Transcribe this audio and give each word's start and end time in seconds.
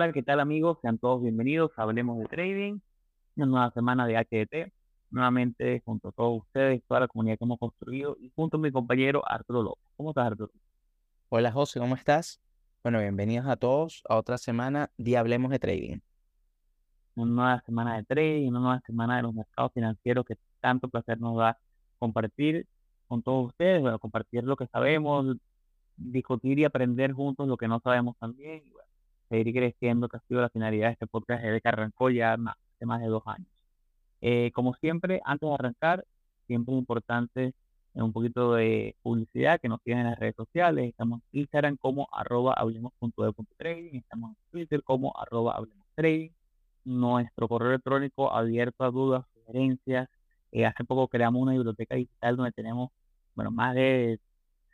Hola, 0.00 0.12
¿qué 0.12 0.22
tal 0.22 0.38
amigos? 0.38 0.78
Sean 0.80 0.96
todos 0.96 1.20
bienvenidos 1.22 1.72
Hablemos 1.74 2.20
de 2.20 2.26
Trading, 2.26 2.78
una 3.34 3.46
nueva 3.46 3.70
semana 3.72 4.06
de 4.06 4.14
HDT, 4.14 4.72
nuevamente 5.10 5.82
junto 5.84 6.10
a 6.10 6.12
todos 6.12 6.42
ustedes, 6.42 6.84
toda 6.86 7.00
la 7.00 7.08
comunidad 7.08 7.36
que 7.36 7.44
hemos 7.44 7.58
construido 7.58 8.16
y 8.20 8.30
junto 8.36 8.58
a 8.58 8.60
mi 8.60 8.70
compañero 8.70 9.28
Arturo 9.28 9.60
López. 9.60 9.84
¿Cómo 9.96 10.10
estás, 10.10 10.28
Arturo? 10.28 10.52
Hola 11.30 11.50
José, 11.50 11.80
¿cómo 11.80 11.96
estás? 11.96 12.40
Bueno, 12.84 13.00
bienvenidos 13.00 13.48
a 13.48 13.56
todos 13.56 14.04
a 14.08 14.14
otra 14.14 14.38
semana 14.38 14.88
de 14.98 15.16
Hablemos 15.16 15.50
de 15.50 15.58
Trading. 15.58 15.98
Una 17.16 17.32
nueva 17.32 17.62
semana 17.66 17.96
de 17.96 18.04
trading, 18.04 18.50
una 18.50 18.60
nueva 18.60 18.80
semana 18.86 19.16
de 19.16 19.22
los 19.24 19.34
mercados 19.34 19.72
financieros 19.72 20.24
que 20.24 20.36
tanto 20.60 20.88
placer 20.88 21.18
nos 21.18 21.36
da 21.38 21.58
compartir 21.98 22.68
con 23.08 23.20
todos 23.20 23.46
ustedes, 23.48 23.80
bueno, 23.80 23.98
compartir 23.98 24.44
lo 24.44 24.54
que 24.54 24.68
sabemos, 24.68 25.36
discutir 25.96 26.60
y 26.60 26.64
aprender 26.64 27.14
juntos 27.14 27.48
lo 27.48 27.56
que 27.56 27.66
no 27.66 27.80
sabemos 27.80 28.16
también. 28.16 28.62
Y 28.64 28.70
bueno, 28.70 28.87
seguir 29.28 29.54
creciendo, 29.54 30.08
que 30.08 30.16
ha 30.18 30.20
sido 30.28 30.40
la 30.40 30.50
finalidad 30.50 30.88
de 30.88 30.92
este 30.94 31.06
podcast 31.06 31.42
desde 31.42 31.60
que 31.60 31.68
arrancó 31.68 32.10
ya 32.10 32.34
hace 32.34 32.86
más 32.86 33.00
de 33.00 33.06
dos 33.06 33.22
años. 33.26 33.48
Eh, 34.20 34.50
como 34.54 34.74
siempre, 34.74 35.20
antes 35.24 35.48
de 35.48 35.54
arrancar, 35.54 36.04
siempre 36.46 36.74
es 36.74 36.78
importante 36.80 37.54
un 37.94 38.12
poquito 38.12 38.54
de 38.54 38.96
publicidad 39.02 39.60
que 39.60 39.68
nos 39.68 39.80
sigan 39.82 40.00
en 40.00 40.06
las 40.06 40.18
redes 40.18 40.36
sociales. 40.36 40.88
Estamos 40.88 41.20
en 41.32 41.40
Instagram 41.40 41.76
como 41.76 42.08
arroba 42.12 42.54
hablemos.de.trading, 42.54 43.98
estamos 43.98 44.30
en 44.30 44.36
Twitter 44.50 44.82
como 44.82 45.16
arroba 45.18 45.54
hablemos 45.56 45.86
trading. 45.94 46.30
Nuestro 46.84 47.48
correo 47.48 47.70
electrónico 47.70 48.32
abierto 48.32 48.84
a 48.84 48.90
dudas, 48.90 49.24
sugerencias. 49.34 50.08
Eh, 50.52 50.64
hace 50.64 50.84
poco 50.84 51.08
creamos 51.08 51.42
una 51.42 51.52
biblioteca 51.52 51.96
digital 51.96 52.36
donde 52.36 52.52
tenemos 52.52 52.90
bueno, 53.34 53.50
más 53.50 53.74
de 53.74 54.18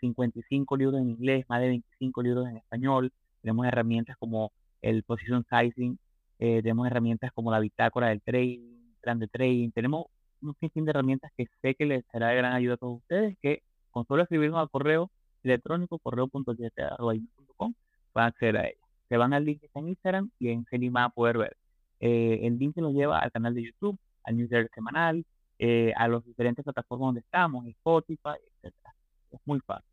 55 0.01 0.77
libros 0.77 1.01
en 1.01 1.11
inglés, 1.11 1.45
más 1.49 1.61
de 1.61 1.69
25 1.69 2.23
libros 2.23 2.49
en 2.49 2.59
español 2.59 3.13
tenemos 3.45 3.67
herramientas 3.67 4.17
como 4.17 4.53
el 4.81 5.03
Position 5.03 5.45
Sizing, 5.51 5.99
eh, 6.39 6.63
tenemos 6.63 6.87
herramientas 6.87 7.31
como 7.33 7.51
la 7.51 7.61
bitácora 7.61 8.09
del 8.09 8.23
trading, 8.23 8.61
plan 9.03 9.19
de 9.19 9.29
trading, 9.29 9.71
tenemos 9.71 10.07
un 10.41 10.55
sinfín 10.61 10.87
de 10.87 10.93
herramientas 10.93 11.31
que 11.37 11.47
sé 11.61 11.75
que 11.75 11.85
les 11.85 12.07
será 12.11 12.29
de 12.29 12.37
gran 12.37 12.55
ayuda 12.55 12.75
a 12.75 12.77
todos 12.79 13.01
ustedes, 13.01 13.37
que 13.43 13.63
con 13.91 14.07
solo 14.07 14.23
escribirnos 14.23 14.59
al 14.59 14.71
correo 14.71 15.11
electrónico, 15.43 15.99
correo.com, 15.99 17.75
van 18.15 18.25
a 18.25 18.29
acceder 18.29 18.57
a 18.57 18.67
ellas. 18.67 18.81
Se 19.11 19.19
van 19.19 19.35
al 19.35 19.45
link 19.45 19.61
que 19.61 19.67
está 19.67 19.81
en 19.81 19.89
Instagram 19.89 20.31
y 20.39 20.49
en 20.49 20.65
van 20.91 21.05
a 21.05 21.11
poder 21.11 21.37
ver. 21.37 21.57
Eh, 22.01 22.41
el 22.45 22.59
link 22.59 22.75
se 22.75 22.81
los 22.81 22.95
lleva 22.95 23.19
al 23.19 23.31
canal 23.31 23.55
de 23.55 23.65
YouTube, 23.65 23.99
al 24.23 24.39
newsletter 24.39 24.71
semanal, 24.75 25.23
eh, 25.59 25.93
a 25.97 26.09
las 26.09 26.25
diferentes 26.25 26.65
plataformas 26.65 27.09
donde 27.09 27.21
estamos, 27.21 27.67
Spotify, 27.67 28.39
etcétera. 28.63 28.95
Es 29.33 29.41
muy 29.45 29.61
fácil. 29.61 29.91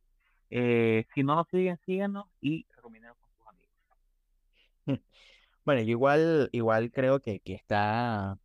si 0.50 1.24
no 1.24 1.36
nos 1.36 1.48
siguen, 1.50 1.78
síganos 1.86 2.28
y 2.40 2.66
recomienden 2.76 3.12
Bueno, 5.66 5.82
yo 5.82 5.90
igual, 5.92 6.50
igual 6.54 6.92
creo 6.92 7.22
que, 7.22 7.40
que 7.40 7.54
está, 7.54 8.40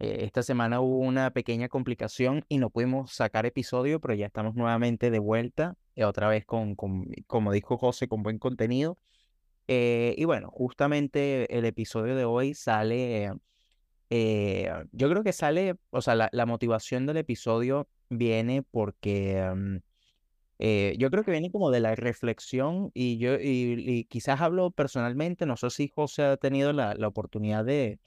eh, 0.00 0.18
esta 0.24 0.42
semana 0.42 0.80
hubo 0.80 0.98
una 0.98 1.30
pequeña 1.32 1.68
complicación 1.68 2.44
y 2.48 2.58
no 2.58 2.70
pudimos 2.70 3.12
sacar 3.12 3.46
episodio, 3.46 4.00
pero 4.00 4.14
ya 4.14 4.26
estamos 4.26 4.56
nuevamente 4.56 5.10
de 5.10 5.20
vuelta, 5.20 5.76
eh, 5.94 6.04
otra 6.04 6.28
vez 6.28 6.44
con, 6.46 6.74
con, 6.74 7.06
como 7.28 7.52
dijo 7.52 7.78
José, 7.78 8.08
con 8.08 8.22
buen 8.24 8.38
contenido. 8.38 8.98
Eh, 9.68 10.14
y 10.18 10.24
bueno, 10.24 10.50
justamente 10.52 11.56
el 11.56 11.64
episodio 11.66 12.16
de 12.16 12.24
hoy 12.24 12.54
sale, 12.54 13.32
yo 14.10 15.08
creo 15.10 15.22
que 15.24 15.32
sale, 15.32 15.76
o 15.90 16.02
sea, 16.02 16.14
la, 16.14 16.28
la 16.32 16.46
motivación 16.46 17.06
del 17.06 17.18
episodio 17.18 17.88
viene 18.08 18.62
porque... 18.62 19.52
Mm, 19.54 19.76
eh, 20.58 20.94
yo 20.98 21.10
creo 21.10 21.24
que 21.24 21.30
viene 21.30 21.50
como 21.50 21.70
de 21.70 21.80
la 21.80 21.94
reflexión 21.94 22.90
y 22.94 23.18
yo 23.18 23.34
y, 23.40 24.06
quizás 24.08 24.40
hablo 24.40 24.70
personalmente, 24.70 25.46
no 25.46 25.56
sé 25.56 25.70
si 25.70 25.88
José 25.88 26.22
ha 26.24 26.36
tenido 26.36 26.72
la, 26.72 26.94
la 26.94 27.08
oportunidad 27.08 27.64
de, 27.64 28.00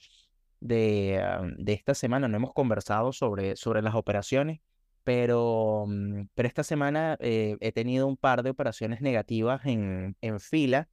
de, 0.60 1.20
ah, 1.24 1.42
de, 1.58 1.74
esta 1.74 1.94
semana, 1.94 2.28
no 2.28 2.38
hemos 2.38 2.54
conversado 2.54 3.14
sobre, 3.14 3.56
sobre 3.56 3.82
las 3.82 3.96
operaciones, 3.96 4.62
pero, 5.04 5.86
mm, 5.88 6.28
pero 6.34 6.48
esta 6.48 6.64
semana 6.64 7.18
eh, 7.20 7.58
he 7.60 7.72
tenido 7.72 8.08
un 8.08 8.18
par 8.18 8.44
de 8.44 8.50
operaciones 8.52 9.02
negativas 9.02 9.66
en, 9.66 10.16
en 10.22 10.40
fila. 10.40 10.90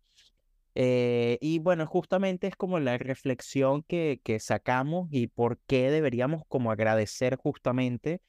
Eh, 0.75 1.39
y 1.41 1.59
bueno, 1.59 1.87
justamente 1.87 2.47
es 2.49 2.57
como 2.57 2.79
la 2.81 2.99
reflexión 2.99 3.83
que, 3.83 4.21
que 4.23 4.41
sacamos 4.41 5.09
y 5.11 5.29
por 5.29 5.59
qué 5.67 5.91
deberíamos 5.91 6.43
como 6.49 6.71
agradecer 6.71 7.37
justamente 7.37 8.21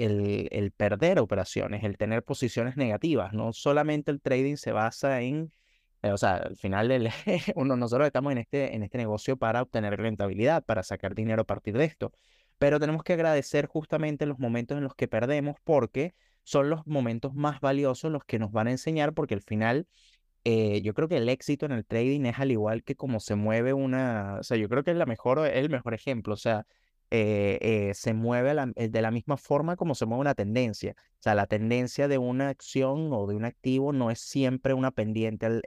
el, 0.00 0.72
perder 0.76 1.18
operaciones, 1.20 1.84
el 1.84 1.96
tener 1.98 2.22
posiciones 2.22 2.76
negativas. 2.76 3.32
No 3.32 3.52
solamente 3.52 4.10
el 4.10 4.20
trading 4.20 4.56
se 4.56 4.72
basa 4.72 5.20
en, 5.22 5.52
eh, 6.02 6.12
o 6.12 6.16
sea, 6.18 6.36
al 6.36 6.56
final 6.56 6.90
el, 6.90 7.10
uno, 7.54 7.76
nosotros 7.76 8.06
estamos 8.06 8.32
en 8.32 8.38
este, 8.38 8.74
en 8.74 8.82
este 8.82 8.98
negocio 8.98 9.36
para 9.36 9.62
obtener 9.62 9.96
rentabilidad, 9.98 10.64
para 10.64 10.82
sacar 10.82 11.14
dinero 11.14 11.42
a 11.42 11.46
partir 11.46 11.76
de 11.76 11.84
esto. 11.84 12.12
Pero 12.58 12.78
tenemos 12.80 13.02
que 13.02 13.14
agradecer 13.14 13.66
justamente 13.66 14.26
los 14.26 14.38
momentos 14.38 14.76
en 14.78 14.84
los 14.84 14.94
que 14.94 15.08
perdemos 15.08 15.56
porque 15.64 16.14
son 16.42 16.70
los 16.70 16.86
momentos 16.86 17.34
más 17.34 17.60
valiosos 17.60 18.10
los 18.10 18.24
que 18.24 18.38
nos 18.38 18.52
van 18.52 18.66
a 18.68 18.70
enseñar 18.72 19.14
porque 19.14 19.34
al 19.34 19.42
final 19.42 19.86
eh, 20.44 20.80
yo 20.82 20.94
creo 20.94 21.08
que 21.08 21.18
el 21.18 21.28
éxito 21.28 21.66
en 21.66 21.72
el 21.72 21.84
trading 21.84 22.24
es 22.24 22.38
al 22.38 22.50
igual 22.50 22.82
que 22.82 22.96
como 22.96 23.20
se 23.20 23.34
mueve 23.34 23.74
una, 23.74 24.38
o 24.40 24.42
sea, 24.42 24.56
yo 24.56 24.68
creo 24.68 24.82
que 24.82 24.90
es 24.92 24.96
la 24.96 25.06
mejor, 25.06 25.46
el 25.46 25.68
mejor 25.68 25.94
ejemplo, 25.94 26.34
o 26.34 26.36
sea, 26.38 26.66
eh, 27.12 27.58
eh, 27.60 27.94
se 27.94 28.14
mueve 28.14 28.54
eh, 28.76 28.88
de 28.88 29.02
la 29.02 29.10
misma 29.10 29.36
forma 29.36 29.74
como 29.74 29.96
se 29.96 30.06
mueve 30.06 30.20
una 30.20 30.34
tendencia. 30.34 30.94
O 30.96 31.22
sea, 31.22 31.34
la 31.34 31.46
tendencia 31.46 32.06
de 32.06 32.18
una 32.18 32.48
acción 32.48 33.12
o 33.12 33.26
de 33.26 33.34
un 33.34 33.44
activo 33.44 33.92
no 33.92 34.10
es 34.10 34.20
siempre 34.20 34.74
una 34.74 34.92
pendiente, 34.92 35.60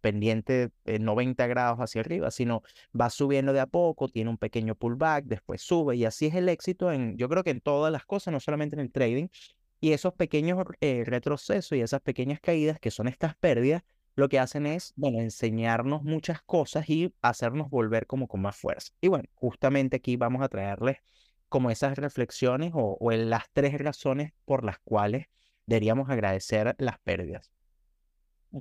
pendiente 0.00 0.70
90 0.86 1.46
grados 1.46 1.78
hacia 1.80 2.00
arriba, 2.00 2.30
sino 2.30 2.62
va 2.98 3.10
subiendo 3.10 3.52
de 3.52 3.60
a 3.60 3.66
poco, 3.66 4.08
tiene 4.08 4.30
un 4.30 4.38
pequeño 4.38 4.74
pullback, 4.74 5.26
después 5.26 5.60
sube 5.60 5.96
y 5.96 6.06
así 6.06 6.26
es 6.26 6.34
el 6.34 6.48
éxito 6.48 6.90
en, 6.92 7.16
yo 7.18 7.28
creo 7.28 7.44
que 7.44 7.50
en 7.50 7.60
todas 7.60 7.92
las 7.92 8.06
cosas, 8.06 8.32
no 8.32 8.40
solamente 8.40 8.74
en 8.76 8.80
el 8.80 8.90
trading. 8.90 9.28
Y 9.82 9.92
esos 9.92 10.12
pequeños 10.14 10.62
retrocesos 10.80 11.76
y 11.76 11.80
esas 11.80 12.00
pequeñas 12.02 12.40
caídas 12.40 12.78
que 12.80 12.90
son 12.90 13.08
estas 13.08 13.34
pérdidas 13.36 13.82
lo 14.16 14.28
que 14.28 14.38
hacen 14.38 14.66
es, 14.66 14.92
bueno, 14.96 15.20
enseñarnos 15.20 16.02
muchas 16.02 16.42
cosas 16.42 16.88
y 16.88 17.14
hacernos 17.22 17.70
volver 17.70 18.06
como 18.06 18.28
con 18.28 18.42
más 18.42 18.56
fuerza. 18.56 18.92
Y 19.00 19.08
bueno, 19.08 19.28
justamente 19.34 19.96
aquí 19.96 20.16
vamos 20.16 20.42
a 20.42 20.48
traerles 20.48 20.98
como 21.48 21.70
esas 21.70 21.96
reflexiones 21.98 22.72
o, 22.74 22.96
o 23.00 23.10
las 23.12 23.50
tres 23.52 23.78
razones 23.78 24.32
por 24.44 24.64
las 24.64 24.78
cuales 24.80 25.26
deberíamos 25.66 26.10
agradecer 26.10 26.74
las 26.78 26.98
pérdidas. 27.00 27.50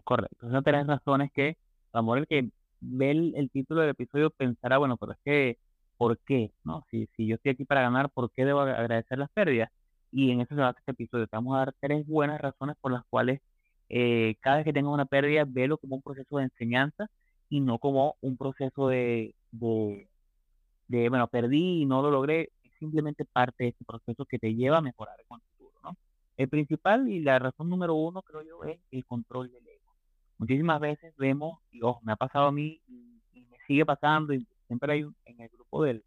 Correcto, 0.03 0.47
esas 0.47 0.63
tres 0.63 0.85
razones 0.85 1.31
que, 1.33 1.57
amor, 1.93 2.19
el 2.19 2.27
que 2.27 2.49
ve 2.79 3.11
el, 3.11 3.49
título 3.51 3.81
del 3.81 3.91
episodio 3.91 4.29
pensará, 4.29 4.77
bueno, 4.77 4.97
pero 4.97 5.13
es 5.13 5.17
que, 5.25 5.57
¿por 5.97 6.19
qué? 6.19 6.53
¿No? 6.63 6.85
Si, 6.91 7.07
si 7.15 7.25
yo 7.27 7.35
estoy 7.35 7.51
aquí 7.53 7.65
para 7.65 7.81
ganar, 7.81 8.09
¿por 8.11 8.31
qué 8.31 8.45
debo 8.45 8.61
agradecer 8.61 9.17
las 9.17 9.29
pérdidas? 9.31 9.71
Y 10.11 10.31
en 10.31 10.41
eso 10.41 10.55
se 10.55 10.61
basa 10.61 10.79
este 10.79 10.91
episodio. 10.91 11.27
Te 11.27 11.35
vamos 11.35 11.55
a 11.55 11.59
dar 11.59 11.75
tres 11.79 12.05
buenas 12.07 12.39
razones 12.39 12.75
por 12.81 12.91
las 12.91 13.03
cuales 13.09 13.41
eh, 13.89 14.35
cada 14.39 14.57
vez 14.57 14.65
que 14.65 14.73
tengas 14.73 14.93
una 14.93 15.05
pérdida, 15.05 15.45
velo 15.47 15.77
como 15.77 15.95
un 15.95 16.01
proceso 16.01 16.37
de 16.37 16.43
enseñanza 16.43 17.09
y 17.49 17.59
no 17.59 17.79
como 17.79 18.15
un 18.21 18.37
proceso 18.37 18.87
de, 18.87 19.35
de, 19.51 21.09
bueno, 21.09 21.27
perdí 21.27 21.81
y 21.81 21.85
no 21.85 22.01
lo 22.01 22.11
logré, 22.11 22.51
es 22.63 22.71
simplemente 22.79 23.25
parte 23.25 23.63
de 23.63 23.69
ese 23.71 23.83
proceso 23.85 24.25
que 24.25 24.37
te 24.37 24.53
lleva 24.53 24.77
a 24.77 24.81
mejorar 24.81 25.15
en 25.19 25.35
el 25.35 25.41
futuro, 25.41 25.79
¿no? 25.83 25.97
El 26.37 26.49
principal 26.49 27.09
y 27.09 27.19
la 27.19 27.39
razón 27.39 27.69
número 27.69 27.95
uno, 27.95 28.21
creo 28.21 28.43
yo, 28.43 28.63
es 28.63 28.79
el 28.91 29.05
control 29.05 29.51
del 29.51 29.67
ego. 29.67 29.91
Muchísimas 30.37 30.79
veces 30.79 31.13
vemos, 31.17 31.59
y 31.71 31.81
ojo, 31.81 31.99
me 32.03 32.13
ha 32.13 32.15
pasado 32.15 32.47
a 32.47 32.51
mí 32.51 32.79
y, 32.87 33.19
me 33.33 33.57
sigue 33.67 33.85
pasando, 33.85 34.33
y 34.33 34.45
siempre 34.67 34.93
hay 34.93 35.05
en 35.25 35.41
el 35.41 35.49
grupo 35.49 35.83
del, 35.83 36.03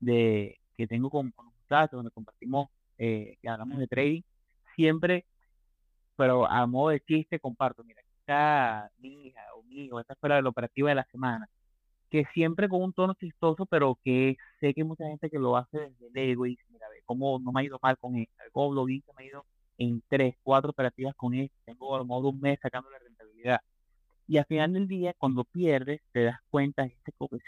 de, 0.00 0.58
que 0.76 0.86
tengo 0.86 1.10
con, 1.10 1.30
con 1.30 1.46
los 1.46 1.54
muchachos, 1.54 1.92
donde 1.92 2.10
compartimos, 2.10 2.68
eh, 2.98 3.38
que 3.40 3.48
hablamos 3.48 3.78
de 3.78 3.86
trading, 3.86 4.22
siempre 4.74 5.24
pero 6.20 6.46
a 6.46 6.66
modo 6.66 6.90
de 6.90 7.00
chiste 7.00 7.40
comparto, 7.40 7.82
mira, 7.82 8.02
está 8.18 8.90
mi 8.98 9.28
hija 9.28 9.40
o 9.56 9.62
mi 9.62 9.86
hijo, 9.86 9.98
esta 9.98 10.14
fue 10.16 10.28
la 10.28 10.46
operativa 10.46 10.90
de 10.90 10.96
la 10.96 11.06
semana, 11.10 11.48
que 12.10 12.26
siempre 12.34 12.68
con 12.68 12.82
un 12.82 12.92
tono 12.92 13.14
chistoso, 13.14 13.64
pero 13.64 13.98
que 14.04 14.36
sé 14.60 14.74
que 14.74 14.82
hay 14.82 14.86
mucha 14.86 15.06
gente 15.06 15.30
que 15.30 15.38
lo 15.38 15.56
hace 15.56 15.78
desde 15.78 16.08
el 16.08 16.30
ego 16.32 16.44
y 16.44 16.50
dice, 16.50 16.64
mira, 16.68 16.86
ve, 16.90 17.00
cómo 17.06 17.38
no 17.38 17.52
me 17.52 17.62
ha 17.62 17.64
ido 17.64 17.78
mal 17.82 17.96
con 17.96 18.16
esta, 18.16 18.44
cómo 18.52 18.74
lo 18.74 18.84
vi, 18.84 19.02
me 19.16 19.24
ha 19.24 19.26
ido 19.28 19.46
en 19.78 20.02
tres, 20.08 20.34
cuatro 20.42 20.72
operativas 20.72 21.14
con 21.16 21.32
esta, 21.32 21.56
tengo 21.64 21.94
a 21.94 21.98
lo 22.00 22.04
mejor 22.04 22.26
un 22.26 22.40
mes 22.40 22.58
sacando 22.60 22.90
la 22.90 22.98
rentabilidad. 22.98 23.60
Y 24.28 24.36
al 24.36 24.44
final 24.44 24.74
del 24.74 24.88
día, 24.88 25.14
cuando 25.16 25.44
pierdes, 25.44 26.02
te 26.12 26.24
das 26.24 26.38
cuenta, 26.50 26.84
es 26.84 26.92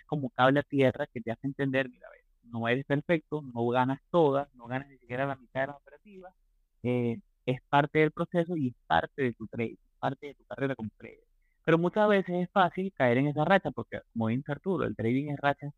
como 0.06 0.30
cable 0.30 0.60
a 0.60 0.62
tierra 0.62 1.06
que 1.08 1.20
te 1.20 1.30
hace 1.30 1.46
entender, 1.46 1.90
mira, 1.90 2.08
ve, 2.10 2.24
no 2.44 2.66
eres 2.68 2.86
perfecto, 2.86 3.42
no 3.42 3.66
ganas 3.68 4.00
todas, 4.10 4.48
no 4.54 4.66
ganas 4.66 4.88
ni 4.88 4.96
siquiera 4.96 5.26
la 5.26 5.36
mitad 5.36 5.60
de 5.60 5.66
las 5.66 5.76
operativas, 5.76 6.34
eh, 6.82 7.18
es 7.46 7.60
parte 7.68 8.00
del 8.00 8.12
proceso 8.12 8.56
y 8.56 8.68
es 8.68 8.74
parte 8.86 9.22
de 9.22 9.32
tu 9.34 9.46
trade, 9.48 9.78
parte 9.98 10.28
de 10.28 10.34
tu 10.34 10.44
carrera 10.44 10.74
como 10.74 10.90
trader. 10.98 11.24
Pero 11.64 11.78
muchas 11.78 12.08
veces 12.08 12.34
es 12.42 12.50
fácil 12.50 12.92
caer 12.92 13.18
en 13.18 13.28
esa 13.28 13.44
racha, 13.44 13.70
porque 13.70 14.00
como 14.12 14.28
dice 14.28 14.52
Arturo, 14.52 14.84
el 14.84 14.96
trading 14.96 15.30
es 15.30 15.38
racha 15.40 15.72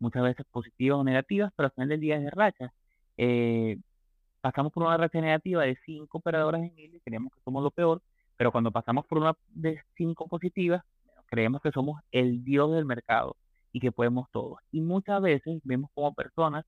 muchas 0.00 0.22
veces 0.22 0.46
positivas 0.50 0.98
o 0.98 1.04
negativas, 1.04 1.52
pero 1.56 1.66
al 1.66 1.72
final 1.72 1.88
del 1.88 2.00
día 2.00 2.16
es 2.16 2.24
de 2.24 2.30
racha. 2.30 2.72
Eh, 3.16 3.78
pasamos 4.40 4.72
por 4.72 4.84
una 4.84 4.96
racha 4.96 5.20
negativa 5.20 5.62
de 5.64 5.76
cinco 5.84 6.18
operadoras 6.18 6.62
en 6.62 6.74
mil 6.74 6.94
y 6.94 7.00
creemos 7.00 7.32
que 7.34 7.40
somos 7.42 7.62
lo 7.62 7.70
peor, 7.70 8.02
pero 8.36 8.52
cuando 8.52 8.70
pasamos 8.70 9.06
por 9.06 9.18
una 9.18 9.36
de 9.48 9.80
cinco 9.96 10.28
positivas, 10.28 10.84
creemos 11.26 11.60
que 11.62 11.72
somos 11.72 12.00
el 12.12 12.44
dios 12.44 12.72
del 12.72 12.84
mercado 12.84 13.36
y 13.72 13.80
que 13.80 13.92
podemos 13.92 14.30
todo. 14.32 14.58
Y 14.72 14.80
muchas 14.80 15.20
veces 15.22 15.60
vemos 15.64 15.90
como 15.94 16.14
personas 16.14 16.64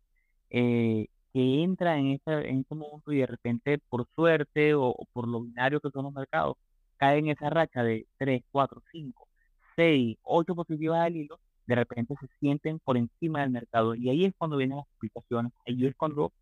eh, 0.50 1.06
que 1.32 1.62
entran 1.62 1.98
en 2.00 2.06
este, 2.12 2.50
en 2.50 2.60
este 2.60 2.74
mundo 2.74 3.12
y 3.12 3.18
de 3.18 3.26
repente 3.26 3.78
por 3.88 4.06
suerte 4.14 4.74
o, 4.74 4.94
por 5.12 5.28
lo 5.28 5.42
binario 5.42 5.80
que 5.80 5.90
son 5.90 6.04
los 6.04 6.12
mercados, 6.12 6.56
caen 6.96 7.26
en 7.26 7.32
esa 7.32 7.50
racha 7.50 7.82
de 7.82 8.06
3, 8.18 8.42
4, 8.50 8.82
5, 8.92 9.28
6, 9.76 10.18
8 10.22 10.54
positivas 10.54 11.00
al 11.00 11.16
hilo, 11.16 11.38
de 11.66 11.74
repente 11.76 12.14
se 12.20 12.28
sienten 12.40 12.78
por 12.80 12.96
encima 12.96 13.40
del 13.42 13.50
mercado. 13.50 13.94
Y 13.94 14.10
ahí 14.10 14.24
es 14.24 14.34
cuando 14.36 14.56
vienen 14.56 14.78
las 14.78 14.86
explicaciones, 14.88 15.52
ahí 15.66 15.86
es 15.86 15.94
cuando 15.96 16.32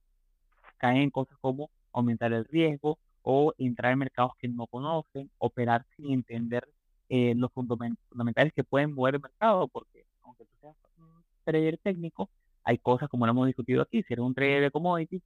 caen 0.79 1.03
en 1.03 1.11
cosas 1.11 1.37
como 1.41 1.71
aumentar 1.93 2.33
el 2.33 2.45
riesgo 2.47 2.99
o 3.23 3.53
entrar 3.59 3.93
en 3.93 3.99
mercados 3.99 4.33
que 4.39 4.49
no 4.49 4.67
conocen, 4.67 5.31
operar 5.39 5.85
sin 5.97 6.13
entender 6.13 6.69
eh, 7.09 7.35
los 7.37 7.53
fundamentales 7.53 8.53
que 8.55 8.65
pueden 8.65 8.95
mover 8.95 9.17
el 9.17 9.23
mercado, 9.23 9.69
porque 9.69 10.05
aunque 10.23 10.45
tú 10.45 10.51
seas 10.61 10.77
un 10.99 11.07
trader 11.45 11.79
técnico, 11.79 12.31
hay 12.65 12.79
cosas 12.79 13.09
como 13.09 13.27
lo 13.27 13.33
hemos 13.33 13.47
discutido 13.47 13.83
aquí, 13.83 14.03
si 14.03 14.13
eres 14.13 14.25
un 14.25 14.35
trader 14.35 14.63
de 14.63 14.71
commodities, 14.71 15.23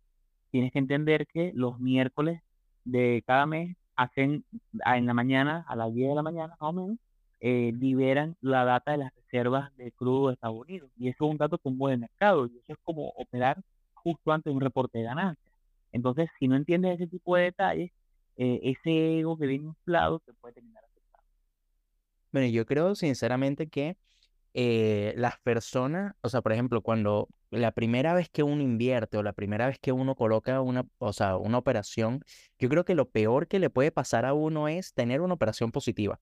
tienes 0.50 0.72
que 0.72 0.78
entender 0.78 1.26
que 1.26 1.52
los 1.54 1.78
miércoles 1.80 2.40
de 2.84 3.22
cada 3.26 3.46
mes 3.46 3.76
hacen 3.96 4.44
en 4.84 5.06
la 5.06 5.14
mañana, 5.14 5.64
a 5.68 5.76
las 5.76 5.92
10 5.92 6.10
de 6.10 6.14
la 6.14 6.22
mañana 6.22 6.56
más 6.60 6.68
o 6.68 6.72
menos, 6.72 6.98
eh, 7.40 7.72
liberan 7.78 8.36
la 8.40 8.64
data 8.64 8.92
de 8.92 8.98
las 8.98 9.14
reservas 9.14 9.76
de 9.76 9.90
crudo 9.92 10.28
de 10.28 10.34
Estados 10.34 10.60
Unidos. 10.60 10.90
Y 10.96 11.08
eso 11.08 11.24
es 11.24 11.30
un 11.32 11.38
dato 11.38 11.58
mueve 11.64 11.94
el 11.94 12.00
mercado. 12.00 12.46
Y 12.46 12.58
eso 12.58 12.72
es 12.74 12.78
como 12.84 13.08
operar 13.16 13.60
justo 13.94 14.32
antes 14.32 14.50
de 14.50 14.54
un 14.54 14.60
reporte 14.60 14.98
de 14.98 15.04
ganancias. 15.04 15.52
Entonces, 15.90 16.28
si 16.38 16.48
no 16.48 16.56
entiendes 16.56 16.94
ese 16.94 17.08
tipo 17.08 17.36
de 17.36 17.44
detalles, 17.44 17.90
eh, 18.36 18.60
ese 18.62 19.18
ego 19.18 19.36
que 19.36 19.46
viene 19.46 19.66
inflado 19.66 20.20
te 20.20 20.32
puede 20.34 20.54
terminar 20.54 20.84
afectando. 20.84 21.26
Bueno, 22.30 22.48
yo 22.48 22.64
creo 22.64 22.94
sinceramente 22.94 23.66
que 23.66 23.96
eh, 24.54 25.14
las 25.16 25.38
personas, 25.40 26.14
o 26.20 26.28
sea, 26.28 26.42
por 26.42 26.52
ejemplo, 26.52 26.82
cuando 26.82 27.28
la 27.50 27.72
primera 27.72 28.14
vez 28.14 28.28
que 28.28 28.42
uno 28.42 28.62
invierte 28.62 29.16
o 29.16 29.22
la 29.22 29.32
primera 29.32 29.66
vez 29.66 29.78
que 29.78 29.92
uno 29.92 30.14
coloca 30.14 30.60
una, 30.60 30.86
o 30.98 31.12
sea, 31.12 31.36
una 31.36 31.58
operación, 31.58 32.22
yo 32.58 32.68
creo 32.68 32.84
que 32.84 32.94
lo 32.94 33.08
peor 33.08 33.48
que 33.48 33.58
le 33.58 33.70
puede 33.70 33.92
pasar 33.92 34.24
a 34.26 34.34
uno 34.34 34.68
es 34.68 34.94
tener 34.94 35.20
una 35.20 35.34
operación 35.34 35.72
positiva. 35.72 36.20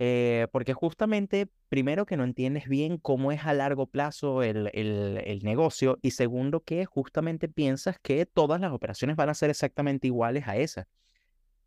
Eh, 0.00 0.48
porque 0.50 0.74
justamente, 0.74 1.48
primero 1.68 2.04
que 2.04 2.16
no 2.16 2.24
entiendes 2.24 2.68
bien 2.68 2.98
cómo 2.98 3.30
es 3.30 3.44
a 3.44 3.52
largo 3.54 3.86
plazo 3.86 4.42
el, 4.42 4.70
el, 4.74 5.44
negocio 5.44 5.98
y 6.02 6.10
segundo 6.10 6.60
que 6.60 6.84
justamente 6.84 7.48
piensas 7.48 7.98
que 8.02 8.26
todas 8.26 8.60
las 8.60 8.72
operaciones 8.72 9.16
van 9.16 9.28
a 9.28 9.34
ser 9.34 9.50
exactamente 9.50 10.08
iguales 10.08 10.48
a 10.48 10.56
esa. 10.56 10.88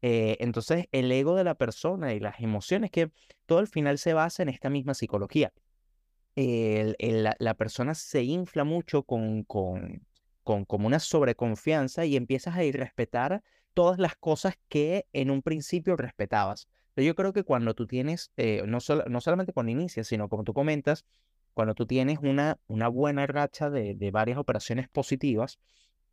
Eh, 0.02 0.38
entonces, 0.40 0.86
el 0.92 1.12
ego 1.12 1.36
de 1.36 1.46
la 1.46 1.56
persona 1.56 2.14
y 2.14 2.20
las 2.20 2.40
emociones, 2.40 2.92
que 2.92 3.12
todo 3.46 3.60
al 3.60 3.68
final 3.68 3.98
se 3.98 4.14
basa 4.14 4.44
en 4.44 4.50
esta 4.50 4.70
misma 4.70 4.94
psicología. 4.94 5.54
La, 6.38 7.54
persona 7.56 7.96
se 7.96 8.24
infla 8.24 8.64
mucho 8.64 9.04
con, 9.04 9.44
con, 9.44 10.06
con 10.44 10.66
como 10.66 10.88
una 10.88 11.00
sobreconfianza 11.00 12.06
y 12.06 12.16
empiezas 12.16 12.56
a 12.56 12.64
irrespetar 12.64 13.44
todas 13.74 13.98
las 13.98 14.16
cosas 14.16 14.58
que 14.70 15.08
en 15.14 15.32
un 15.32 15.42
principio 15.42 15.96
respetabas. 15.96 16.68
Pero 16.94 17.06
yo 17.08 17.16
creo 17.16 17.34
que 17.34 17.44
cuando 17.44 17.74
tú 17.74 17.88
tienes, 17.88 18.32
eh, 18.38 18.64
no, 18.66 18.80
no 19.08 19.22
solamente 19.22 19.54
cuando 19.54 19.72
inicias, 19.72 20.08
sino 20.08 20.30
como 20.30 20.44
tú 20.44 20.54
comentas, 20.54 21.06
cuando 21.54 21.74
tú 21.74 21.88
tienes 21.88 22.20
una, 22.22 22.60
una 22.68 22.88
buena 22.88 23.26
racha 23.26 23.70
de, 23.70 23.96
de 23.96 24.12
varias 24.12 24.38
operaciones 24.38 24.90
positivas, 24.90 25.60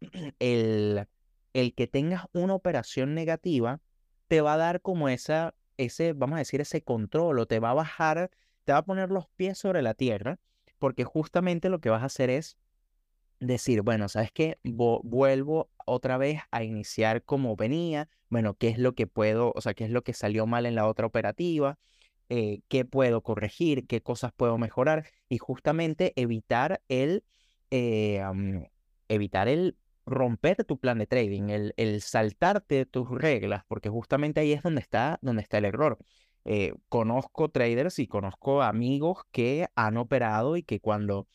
el, 0.39 1.07
el 1.53 1.75
que 1.75 1.87
tengas 1.87 2.27
una 2.33 2.55
operación 2.55 3.15
negativa 3.15 3.81
te 4.29 4.41
va 4.41 4.55
a 4.55 4.59
dar 4.59 4.81
como 4.81 5.09
esa, 5.09 5.55
ese, 5.77 6.15
vamos 6.15 6.37
a 6.37 6.39
decir, 6.39 6.61
ese 6.63 6.83
control 6.83 7.39
o 7.39 7.47
te 7.47 7.61
va 7.61 7.71
a 7.71 7.75
bajar, 7.75 8.31
te 8.65 8.73
va 8.73 8.79
a 8.79 8.85
poner 8.85 9.11
los 9.11 9.29
pies 9.37 9.59
sobre 9.59 9.83
la 9.83 9.95
tierra, 9.95 10.39
porque 10.79 11.05
justamente 11.05 11.69
lo 11.69 11.81
que 11.81 11.91
vas 11.91 12.03
a 12.03 12.07
hacer 12.07 12.31
es 12.31 12.57
decir, 13.41 13.83
bueno, 13.83 14.09
¿sabes 14.09 14.33
qué? 14.33 14.59
vuelvo 14.63 15.71
otra 15.87 16.19
vez 16.19 16.41
a 16.51 16.65
iniciar 16.65 17.23
como 17.25 17.57
venía, 17.57 18.09
bueno, 18.29 18.55
¿qué 18.55 18.69
es 18.69 18.79
lo 18.79 18.95
que 18.95 19.07
puedo, 19.07 19.53
o 19.55 19.61
sea, 19.61 19.75
qué 19.75 19.85
es 19.85 19.91
lo 19.91 20.03
que 20.03 20.13
salió 20.15 20.47
mal 20.47 20.67
en 20.67 20.75
la 20.75 20.87
otra 20.87 21.07
operativa? 21.07 21.79
Eh, 22.31 22.61
¿Qué 22.69 22.85
puedo 22.85 23.23
corregir? 23.23 23.87
¿Qué 23.87 24.01
cosas 24.01 24.33
puedo 24.35 24.57
mejorar? 24.59 25.07
Y 25.29 25.39
justamente 25.39 26.13
evitar 26.17 26.83
el, 26.89 27.25
eh, 27.71 28.23
evitar 29.09 29.49
el 29.49 29.77
romper 30.07 30.65
tu 30.65 30.79
plan 30.79 30.99
de 30.99 31.07
trading, 31.07 31.51
el, 31.51 31.75
el 31.77 32.01
saltarte 32.03 32.87
tus 32.87 33.11
reglas, 33.11 33.65
porque 33.69 33.89
justamente 33.89 34.41
ahí 34.41 34.53
es 34.53 34.63
donde 34.63 34.81
está, 34.81 35.19
donde 35.23 35.43
está 35.43 35.59
el 35.59 35.67
error. 35.67 35.99
Eh, 36.45 36.75
conozco 36.89 37.49
traders 37.49 37.99
y 37.99 38.07
conozco 38.07 38.63
amigos 38.63 39.23
que 39.31 39.67
han 39.75 39.97
operado 39.97 40.57
y 40.57 40.63
que 40.63 40.81
cuando 40.81 41.27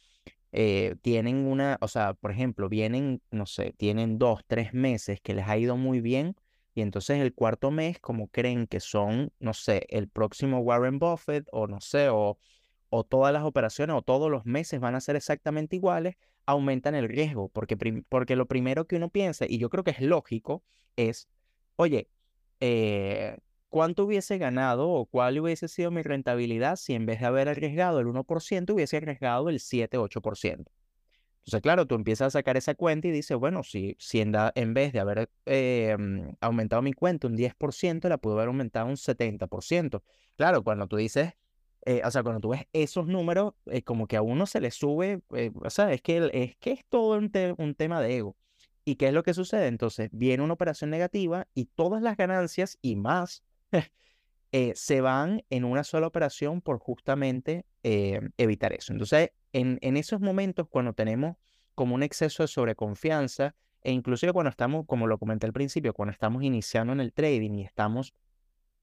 eh, 0.52 0.96
tienen 1.02 1.48
una, 1.48 1.78
o 1.82 1.88
sea, 1.88 2.14
por 2.14 2.32
ejemplo, 2.32 2.70
vienen, 2.70 3.22
no 3.32 3.46
sé, 3.46 3.74
tienen 3.78 4.18
dos, 4.20 4.42
tres 4.48 4.74
meses 4.74 5.20
que 5.22 5.34
les 5.34 5.48
ha 5.48 5.58
ido 5.58 5.78
muy 5.78 6.02
bien 6.02 6.36
y 6.76 6.82
entonces 6.82 7.20
el 7.20 7.34
cuarto 7.34 7.72
mes, 7.72 8.00
como 8.00 8.28
creen 8.28 8.68
que 8.68 8.80
son, 8.80 9.32
no 9.40 9.54
sé, 9.54 9.86
el 9.90 10.08
próximo 10.08 10.60
Warren 10.60 11.00
Buffett 11.00 11.48
o 11.52 11.68
no 11.68 11.82
sé, 11.82 12.10
o, 12.10 12.38
o 12.90 13.04
todas 13.04 13.34
las 13.34 13.44
operaciones 13.44 13.96
o 13.96 14.02
todos 14.02 14.30
los 14.32 14.46
meses 14.46 14.80
van 14.80 14.96
a 14.96 15.02
ser 15.02 15.16
exactamente 15.16 15.76
iguales, 15.76 16.16
aumentan 16.46 16.96
el 16.96 17.08
riesgo, 17.08 17.50
porque, 17.50 17.78
porque 18.10 18.36
lo 18.36 18.48
primero 18.48 18.88
que 18.88 18.96
uno 18.96 19.10
piensa, 19.10 19.46
y 19.48 19.58
yo 19.58 19.70
creo 19.70 19.84
que 19.84 19.92
es 19.92 20.02
lógico, 20.02 20.64
es, 20.96 21.28
oye, 21.76 22.10
eh, 22.60 23.38
¿cuánto 23.70 24.06
hubiese 24.06 24.38
ganado 24.38 24.90
o 24.90 25.06
cuál 25.06 25.40
hubiese 25.40 25.68
sido 25.68 25.92
mi 25.92 26.02
rentabilidad 26.02 26.76
si 26.76 26.94
en 26.94 27.06
vez 27.06 27.20
de 27.20 27.26
haber 27.28 27.50
arriesgado 27.50 28.00
el 28.00 28.08
1% 28.08 28.74
hubiese 28.74 28.98
arriesgado 28.98 29.50
el 29.50 29.60
7-8%? 29.60 30.66
Entonces, 31.40 31.62
claro, 31.62 31.88
tú 31.88 31.96
empiezas 31.96 32.28
a 32.28 32.40
sacar 32.40 32.58
esa 32.58 32.76
cuenta 32.76 33.08
y 33.08 33.12
dices, 33.12 33.38
bueno, 33.38 33.64
si, 33.64 33.96
si 33.98 34.20
en, 34.22 34.74
vez 34.74 34.94
de 34.94 35.00
haber 35.00 35.30
eh, 35.46 35.96
mm, 35.98 36.36
aumentado 36.42 36.82
mi 36.82 36.94
cuenta 36.94 37.28
un 37.28 37.38
10%, 37.38 38.08
la 38.08 38.18
pudo 38.18 38.36
haber 38.36 38.48
aumentado 38.48 38.88
un 38.88 38.98
70%. 38.98 40.04
Claro, 40.36 40.64
cuando 40.64 40.88
tú 40.88 40.98
dices 40.98 41.34
eh, 41.86 42.02
o 42.04 42.12
sea, 42.12 42.24
cuando 42.24 42.42
tú 42.42 42.50
ves 42.50 42.68
esos 42.74 43.08
números, 43.08 43.54
eh, 43.68 43.84
como 43.84 44.08
que 44.08 44.18
a 44.18 44.22
uno 44.22 44.46
se 44.46 44.60
le 44.60 44.72
sube, 44.72 45.22
eh, 45.36 45.52
o 45.56 45.70
sea, 45.70 45.92
es 45.94 46.02
que, 46.02 46.30
es 46.34 46.56
que 46.58 46.72
es 46.72 46.86
todo 46.90 47.18
un, 47.18 47.32
tema 47.76 48.02
de 48.02 48.18
ego. 48.18 48.36
¿Y 48.86 48.96
qué 48.96 49.08
es 49.08 49.14
lo 49.14 49.24
que 49.24 49.34
sucede? 49.34 49.68
Entonces, 49.68 50.10
viene 50.12 50.44
una 50.44 50.54
operación 50.54 50.90
negativa 50.90 51.48
y 51.54 51.66
todas 51.66 52.02
las 52.02 52.18
ganancias 52.18 52.78
y 52.82 52.96
más 52.96 53.44
se 54.76 55.02
van 55.02 55.44
en 55.50 55.64
una 55.64 55.84
sola 55.84 56.08
operación 56.08 56.62
por 56.62 56.80
justamente 56.80 57.66
evitar 57.84 58.74
eso. 58.74 58.94
Entonces, 58.94 59.30
en, 59.54 59.78
en 59.82 59.98
esos 59.98 60.20
momentos, 60.22 60.68
cuando 60.70 60.94
tenemos 60.94 61.38
como 61.76 61.96
un 61.96 62.04
exceso 62.04 62.44
de 62.44 62.48
sobreconfianza, 62.48 63.56
e 63.82 63.92
inclusive 63.92 64.34
cuando 64.34 64.50
estamos, 64.50 64.86
como 64.86 65.08
lo 65.08 65.18
comenté 65.18 65.46
al 65.46 65.54
principio, 65.54 65.94
cuando 65.94 66.12
estamos 66.12 66.44
iniciando 66.44 66.92
en 66.94 67.00
el 67.00 67.14
trading 67.14 67.54
y 67.54 67.64
estamos, 67.64 68.14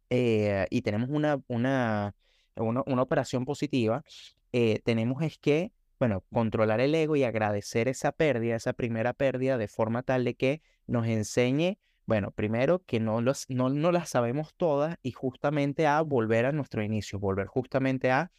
y 0.09 0.83
tenemos 0.83 1.11
una, 1.11 1.43
una 1.49 2.15
una, 2.63 2.83
una 2.87 3.03
operación 3.03 3.45
positiva, 3.45 4.05
eh, 4.53 4.81
tenemos 4.85 5.23
es 5.23 5.39
que, 5.39 5.73
bueno, 5.99 6.25
controlar 6.33 6.81
el 6.81 6.95
ego 6.95 7.17
y 7.17 7.25
agradecer 7.25 7.89
esa 7.89 8.13
pérdida, 8.13 8.57
esa 8.57 8.73
primera 8.73 9.13
pérdida, 9.13 9.59
de 9.59 9.69
forma 9.69 10.03
tal 10.03 10.25
de 10.25 10.35
que 10.35 10.63
nos 10.87 11.07
enseñe, 11.07 11.79
bueno, 12.07 12.31
primero 12.31 12.83
que 12.85 13.01
no, 13.01 13.21
los, 13.21 13.47
no, 13.49 13.69
no 13.69 13.93
las 13.93 14.09
sabemos 14.09 14.55
todas 14.57 14.97
y 15.03 15.13
justamente 15.13 15.87
a 15.87 16.01
volver 16.03 16.47
a 16.47 16.53
nuestro 16.53 16.83
inicio, 16.83 17.19
volver 17.19 17.47
justamente 17.47 18.11
a, 18.11 18.31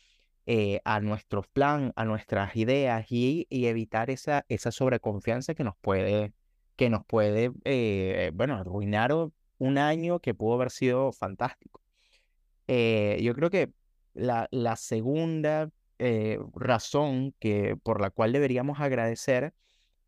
eh, 0.45 0.81
a 0.86 1.00
nuestro 1.00 1.43
plan, 1.43 1.93
a 1.95 2.05
nuestras 2.05 2.55
ideas 2.55 3.05
y, 3.09 3.47
evitar 3.50 4.09
esa, 4.09 4.45
esa 4.50 4.71
sobreconfianza 4.71 5.53
que 5.53 5.63
nos 5.63 5.75
puede, 5.77 6.33
que 6.75 6.89
nos 6.89 7.05
puede 7.05 7.51
eh, 7.65 8.31
bueno, 8.33 8.55
arruinar 8.55 9.12
un 9.57 9.77
año 9.77 10.19
que 10.19 10.33
pudo 10.33 10.55
haber 10.55 10.71
sido 10.71 11.12
fantástico. 11.12 11.81
yo 12.67 13.33
creo 13.36 13.50
que 13.50 13.71
la, 14.13 14.47
la 14.51 14.75
segunda 14.75 15.69
eh, 16.00 16.38
razón 16.53 17.33
que, 17.39 17.75
por 17.75 18.01
la 18.01 18.12
cual 18.12 18.31
deberíamos 18.31 18.79
agradecer 18.79 19.53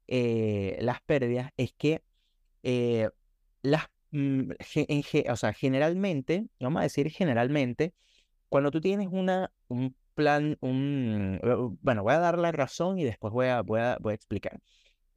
eh, 0.08 0.78
las 0.82 1.02
pérdidas 1.02 1.52
es 1.58 1.74
que 1.74 2.04
eh, 2.62 3.10
las, 3.62 3.86
mm, 4.12 4.52
o 5.30 5.36
sea, 5.36 5.54
generalmente, 5.54 6.48
vamos 6.60 6.80
a 6.82 6.84
decir 6.84 7.10
generalmente, 7.12 7.94
cuando 8.50 8.72
tú 8.72 8.82
tienes 8.82 9.10
una, 9.12 9.52
un 9.68 9.96
plan, 10.16 10.58
un, 10.62 11.40
bueno, 11.82 12.04
voy 12.04 12.14
a 12.14 12.20
dar 12.20 12.38
la 12.40 12.52
razón 12.52 13.00
y 13.00 13.04
después 13.06 13.34
voy 13.34 13.48
a, 13.48 13.62
voy 13.62 13.82
a, 13.82 13.98
voy 14.02 14.12
a 14.12 14.16
explicar. 14.16 14.60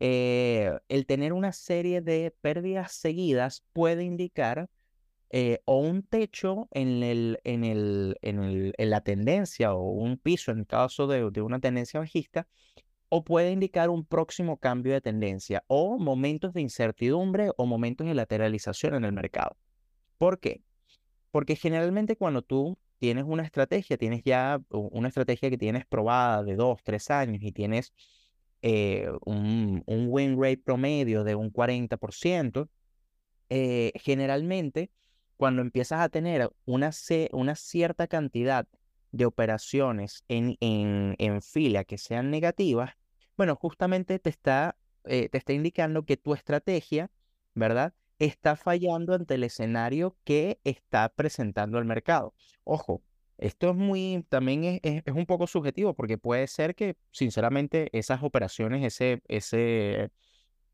el 0.00 1.06
tener 1.06 1.32
una 1.32 1.52
serie 1.52 2.00
de 2.02 2.34
pérdidas 2.40 2.92
seguidas 2.92 3.64
puede 3.72 4.04
indicar 4.04 4.68
eh, 5.34 5.62
o 5.64 5.78
un 5.78 6.02
techo 6.02 6.68
en, 6.72 7.02
el, 7.02 7.40
en, 7.44 7.64
el, 7.64 8.18
en, 8.20 8.42
el, 8.42 8.74
en, 8.76 8.90
la 8.90 9.00
tendencia 9.00 9.72
o 9.72 9.90
un 9.90 10.18
piso 10.18 10.52
en 10.52 10.58
el 10.58 10.66
caso 10.66 11.06
de, 11.06 11.30
de 11.30 11.40
una 11.40 11.58
tendencia 11.58 12.00
bajista, 12.00 12.46
o 13.14 13.22
puede 13.22 13.52
indicar 13.52 13.90
un 13.90 14.06
próximo 14.06 14.56
cambio 14.56 14.94
de 14.94 15.02
tendencia 15.02 15.62
o 15.66 15.98
momentos 15.98 16.54
de 16.54 16.62
incertidumbre 16.62 17.50
o 17.58 17.66
momentos 17.66 18.06
de 18.06 18.14
lateralización 18.14 18.94
en 18.94 19.04
el 19.04 19.12
mercado. 19.12 19.54
¿Por 20.16 20.40
qué? 20.40 20.62
Porque 21.30 21.54
generalmente 21.54 22.16
cuando 22.16 22.40
tú 22.40 22.78
tienes 22.98 23.24
una 23.26 23.42
estrategia, 23.42 23.98
tienes 23.98 24.22
ya 24.24 24.62
una 24.70 25.08
estrategia 25.08 25.50
que 25.50 25.58
tienes 25.58 25.84
probada 25.84 26.42
de 26.42 26.56
dos, 26.56 26.82
tres 26.82 27.10
años 27.10 27.42
y 27.42 27.52
tienes 27.52 27.92
eh, 28.62 29.10
un, 29.26 29.82
un, 29.84 30.06
win 30.08 30.40
rate 30.40 30.62
promedio 30.64 31.22
de 31.22 31.34
un 31.34 31.52
40%, 31.52 32.66
eh, 33.50 33.92
generalmente 33.96 34.90
cuando 35.36 35.60
empiezas 35.60 36.00
a 36.00 36.08
tener 36.08 36.50
una, 36.64 36.90
una 37.32 37.56
cierta 37.56 38.06
cantidad 38.06 38.66
de 39.10 39.26
operaciones 39.26 40.24
en, 40.28 40.56
en, 40.60 41.14
en 41.18 41.42
fila 41.42 41.84
que 41.84 41.98
sean 41.98 42.30
negativas, 42.30 42.94
bueno, 43.42 43.56
justamente 43.56 44.20
te 44.20 44.30
está, 44.30 44.76
eh, 45.02 45.28
te 45.28 45.36
está 45.36 45.52
indicando 45.52 46.04
que 46.04 46.16
tu 46.16 46.32
estrategia, 46.32 47.10
¿verdad? 47.54 47.92
Está 48.20 48.54
fallando 48.54 49.14
ante 49.14 49.34
el 49.34 49.42
escenario 49.42 50.16
que 50.22 50.60
está 50.62 51.08
presentando 51.08 51.80
el 51.80 51.84
mercado. 51.84 52.34
Ojo, 52.62 53.02
esto 53.38 53.70
es 53.70 53.74
muy, 53.74 54.24
también 54.28 54.62
es, 54.62 54.80
es, 54.84 55.12
un 55.12 55.26
poco 55.26 55.48
subjetivo 55.48 55.92
porque 55.94 56.18
puede 56.18 56.46
ser 56.46 56.76
que, 56.76 56.96
sinceramente, 57.10 57.88
esas 57.98 58.22
operaciones, 58.22 58.84
ese, 58.84 59.22
ese, 59.26 60.12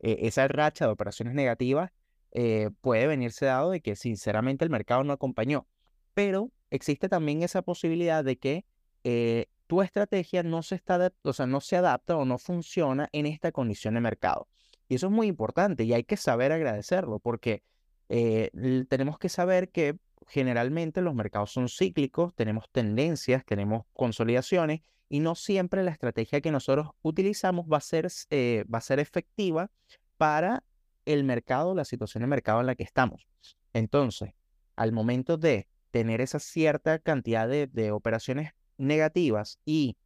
e, 0.01 0.19
esa 0.27 0.47
racha 0.47 0.85
de 0.85 0.93
operaciones 0.93 1.33
negativas 1.33 1.91
eh, 2.33 2.69
puede 2.83 3.07
venirse 3.07 3.47
dado 3.47 3.71
de 3.71 3.81
que, 3.81 3.97
sinceramente, 3.97 4.67
el 4.67 4.71
mercado 4.71 5.05
no 5.05 5.15
acompañó. 5.15 5.67
Pero 6.13 6.53
existe 6.69 7.09
también 7.09 7.43
esa 7.43 7.63
posibilidad 7.63 8.23
de 8.23 8.37
que 8.37 8.67
eh, 9.05 9.47
tu 9.69 9.83
estrategia 9.83 10.43
no 10.43 10.65
se, 10.65 10.75
está, 10.75 11.13
o 11.23 11.33
sea, 11.33 11.47
no 11.47 11.61
se 11.61 11.77
adapta 11.77 12.17
o 12.17 12.25
no 12.25 12.39
funciona 12.39 13.09
en 13.13 13.27
esta 13.27 13.53
condición 13.53 13.95
de 13.95 14.01
mercado. 14.01 14.49
Y 14.89 14.97
eso 14.97 15.07
es 15.07 15.13
muy 15.13 15.29
importante 15.29 15.85
y 15.85 15.93
hay 15.93 16.03
que 16.03 16.17
saber 16.17 16.51
agradecerlo 16.51 17.21
porque 17.21 17.63
eh, 18.09 18.51
tenemos 18.89 19.19
que 19.19 19.29
saber 19.29 19.71
que 19.71 19.97
generalmente 20.27 21.03
los 21.03 21.15
mercados 21.15 21.53
son 21.53 21.69
cíclicos, 21.69 22.35
tenemos 22.35 22.69
tendencias, 22.73 23.45
tenemos 23.45 23.85
consolidaciones 23.93 24.81
y 25.09 25.21
no 25.21 25.35
siempre 25.35 25.83
la 25.83 25.91
estrategia 25.91 26.41
que 26.41 26.51
nosotros 26.51 26.89
utilizamos 27.03 27.67
va 27.67 27.77
a 27.77 27.83
ser, 27.83 28.09
eh, 28.31 28.65
va 28.73 28.79
a 28.79 28.83
ser 28.83 28.99
efectiva 28.99 29.71
para 30.17 30.65
el 31.05 31.25
mercado, 31.25 31.75
la 31.75 31.85
situación 31.85 32.23
de 32.23 32.27
mercado 32.27 32.61
en 32.61 32.67
la 32.67 32.75
que 32.75 32.83
estamos. 32.83 33.29
Entonces, 33.73 34.33
al 34.77 34.93
momento 34.93 35.37
de 35.37 35.69
tener 35.91 36.21
esa 36.21 36.39
cierta 36.39 36.99
cantidad 36.99 37.49
de, 37.49 37.93
operaciones 37.93 38.53
negativas 38.79 39.59
y 39.65 39.97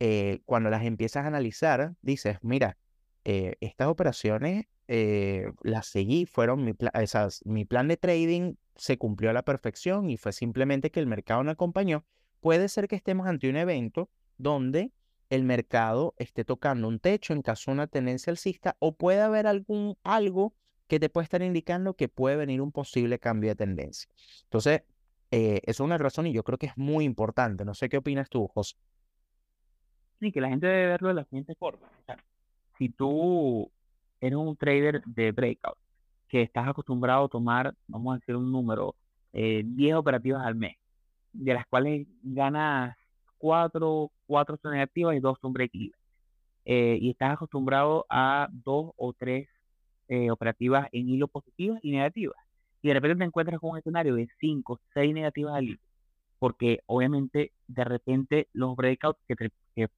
eh, 0.00 0.40
cuando 0.44 0.70
las 0.70 0.84
empiezas 0.84 1.24
a 1.24 1.28
analizar, 1.28 1.94
dices, 2.02 2.38
mira, 2.42 2.76
eh, 3.24 3.56
estas 3.60 3.88
operaciones 3.88 4.66
eh, 4.88 5.50
las 5.62 5.86
seguí, 5.86 6.26
fueron 6.26 6.64
mi, 6.64 6.72
esas, 6.94 7.40
mi 7.44 7.64
plan 7.64 7.88
de 7.88 7.96
trading 7.96 8.54
se 8.76 8.98
cumplió 8.98 9.30
a 9.30 9.32
la 9.32 9.44
perfección 9.44 10.10
y 10.10 10.16
fue 10.16 10.32
simplemente 10.32 10.90
que 10.90 11.00
el 11.00 11.06
mercado 11.06 11.42
no 11.42 11.50
acompañó. 11.50 12.04
Puede 12.40 12.68
ser 12.68 12.88
que 12.88 12.96
estemos 12.96 13.26
ante 13.26 13.48
un 13.48 13.56
evento 13.56 14.10
donde 14.36 14.92
el 15.30 15.44
mercado 15.44 16.14
esté 16.18 16.44
tocando 16.44 16.88
un 16.88 16.98
techo 16.98 17.32
en 17.32 17.42
caso 17.42 17.70
de 17.70 17.76
una 17.76 17.86
tendencia 17.86 18.30
alcista 18.30 18.76
o 18.78 18.96
puede 18.96 19.20
haber 19.20 19.46
algún 19.46 19.96
algo 20.02 20.54
que 20.86 21.00
te 21.00 21.08
puede 21.08 21.24
estar 21.24 21.42
indicando 21.42 21.94
que 21.94 22.08
puede 22.08 22.36
venir 22.36 22.60
un 22.60 22.72
posible 22.72 23.18
cambio 23.18 23.50
de 23.50 23.56
tendencia. 23.56 24.10
Entonces, 24.44 24.82
eh, 25.30 25.60
es 25.64 25.80
una 25.80 25.98
razón 25.98 26.26
y 26.26 26.32
yo 26.32 26.42
creo 26.42 26.58
que 26.58 26.66
es 26.66 26.76
muy 26.76 27.04
importante. 27.04 27.64
No 27.64 27.74
sé 27.74 27.88
qué 27.88 27.98
opinas 27.98 28.28
tú, 28.28 28.46
José. 28.48 28.76
Sí, 30.20 30.32
que 30.32 30.40
la 30.40 30.48
gente 30.48 30.66
debe 30.66 30.86
verlo 30.86 31.08
de 31.08 31.14
la 31.14 31.24
siguiente 31.24 31.54
forma. 31.56 31.88
si 32.78 32.88
tú 32.88 33.70
eres 34.20 34.36
un 34.36 34.56
trader 34.56 35.02
de 35.04 35.32
breakout, 35.32 35.76
que 36.28 36.42
estás 36.42 36.68
acostumbrado 36.68 37.26
a 37.26 37.28
tomar, 37.28 37.74
vamos 37.86 38.14
a 38.14 38.18
decir 38.18 38.36
un 38.36 38.50
número, 38.50 38.94
eh, 39.32 39.62
10 39.64 39.96
operativas 39.96 40.44
al 40.44 40.54
mes, 40.54 40.76
de 41.32 41.54
las 41.54 41.66
cuales 41.66 42.06
ganas 42.22 42.96
4, 43.38 44.10
4 44.26 44.58
son 44.62 44.72
negativas 44.72 45.16
y 45.16 45.20
2 45.20 45.38
son 45.40 45.52
break 45.52 45.70
even. 45.74 45.92
Eh, 46.64 46.98
y 47.00 47.10
estás 47.10 47.34
acostumbrado 47.34 48.06
a 48.08 48.48
2 48.50 48.92
o 48.96 49.12
3 49.12 49.48
eh, 50.08 50.30
operativas 50.30 50.88
en 50.92 51.08
hilo 51.08 51.28
positivas 51.28 51.78
y 51.82 51.92
negativas 51.92 52.43
y 52.84 52.88
de 52.88 52.94
repente 52.94 53.16
te 53.16 53.24
encuentras 53.24 53.58
con 53.60 53.70
un 53.70 53.78
escenario 53.78 54.14
de 54.14 54.28
5, 54.40 54.78
6 54.92 55.14
negativas 55.14 55.54
al 55.54 55.64
hilo, 55.64 55.80
porque 56.38 56.80
obviamente 56.84 57.52
de 57.66 57.82
repente 57.82 58.48
los 58.52 58.76
breakouts 58.76 59.18
que, 59.26 59.50
que 59.74 59.88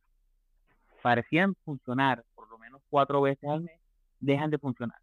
parecían 1.03 1.57
funcionar 1.65 2.25
por 2.37 2.49
lo 2.49 2.59
menos 2.59 2.81
cuatro 2.89 3.21
veces 3.21 3.51
al 3.51 3.63
mes, 3.63 3.81
dejan 4.21 4.51
de 4.51 4.59
funcionar. 4.59 4.99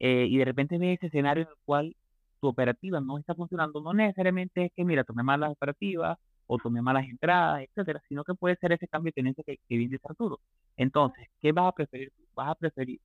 Eh, 0.00 0.26
y 0.28 0.36
de 0.36 0.44
repente 0.46 0.78
ves 0.78 0.98
ese 0.98 1.06
escenario 1.06 1.44
en 1.44 1.48
el 1.50 1.54
cual 1.64 1.96
tu 2.40 2.48
operativa 2.48 3.00
no 3.00 3.18
está 3.18 3.36
funcionando, 3.36 3.80
no 3.80 3.92
necesariamente 3.92 4.64
es 4.64 4.72
que, 4.74 4.84
mira, 4.84 5.04
tomé 5.04 5.22
malas 5.22 5.52
operativas 5.52 6.18
o 6.48 6.58
tomé 6.58 6.82
malas 6.82 7.06
entradas, 7.06 7.62
etcétera, 7.62 8.02
sino 8.08 8.24
que 8.24 8.34
puede 8.34 8.56
ser 8.56 8.72
ese 8.72 8.88
cambio 8.88 9.10
de 9.10 9.22
tenencia 9.22 9.44
que, 9.44 9.58
que 9.68 9.76
viene 9.76 9.96
Arturo. 10.02 10.40
Entonces, 10.76 11.28
¿qué 11.40 11.52
vas 11.52 11.68
a 11.68 11.72
preferir? 11.72 12.12
Vas 12.34 12.48
a 12.48 12.54
preferir 12.56 13.00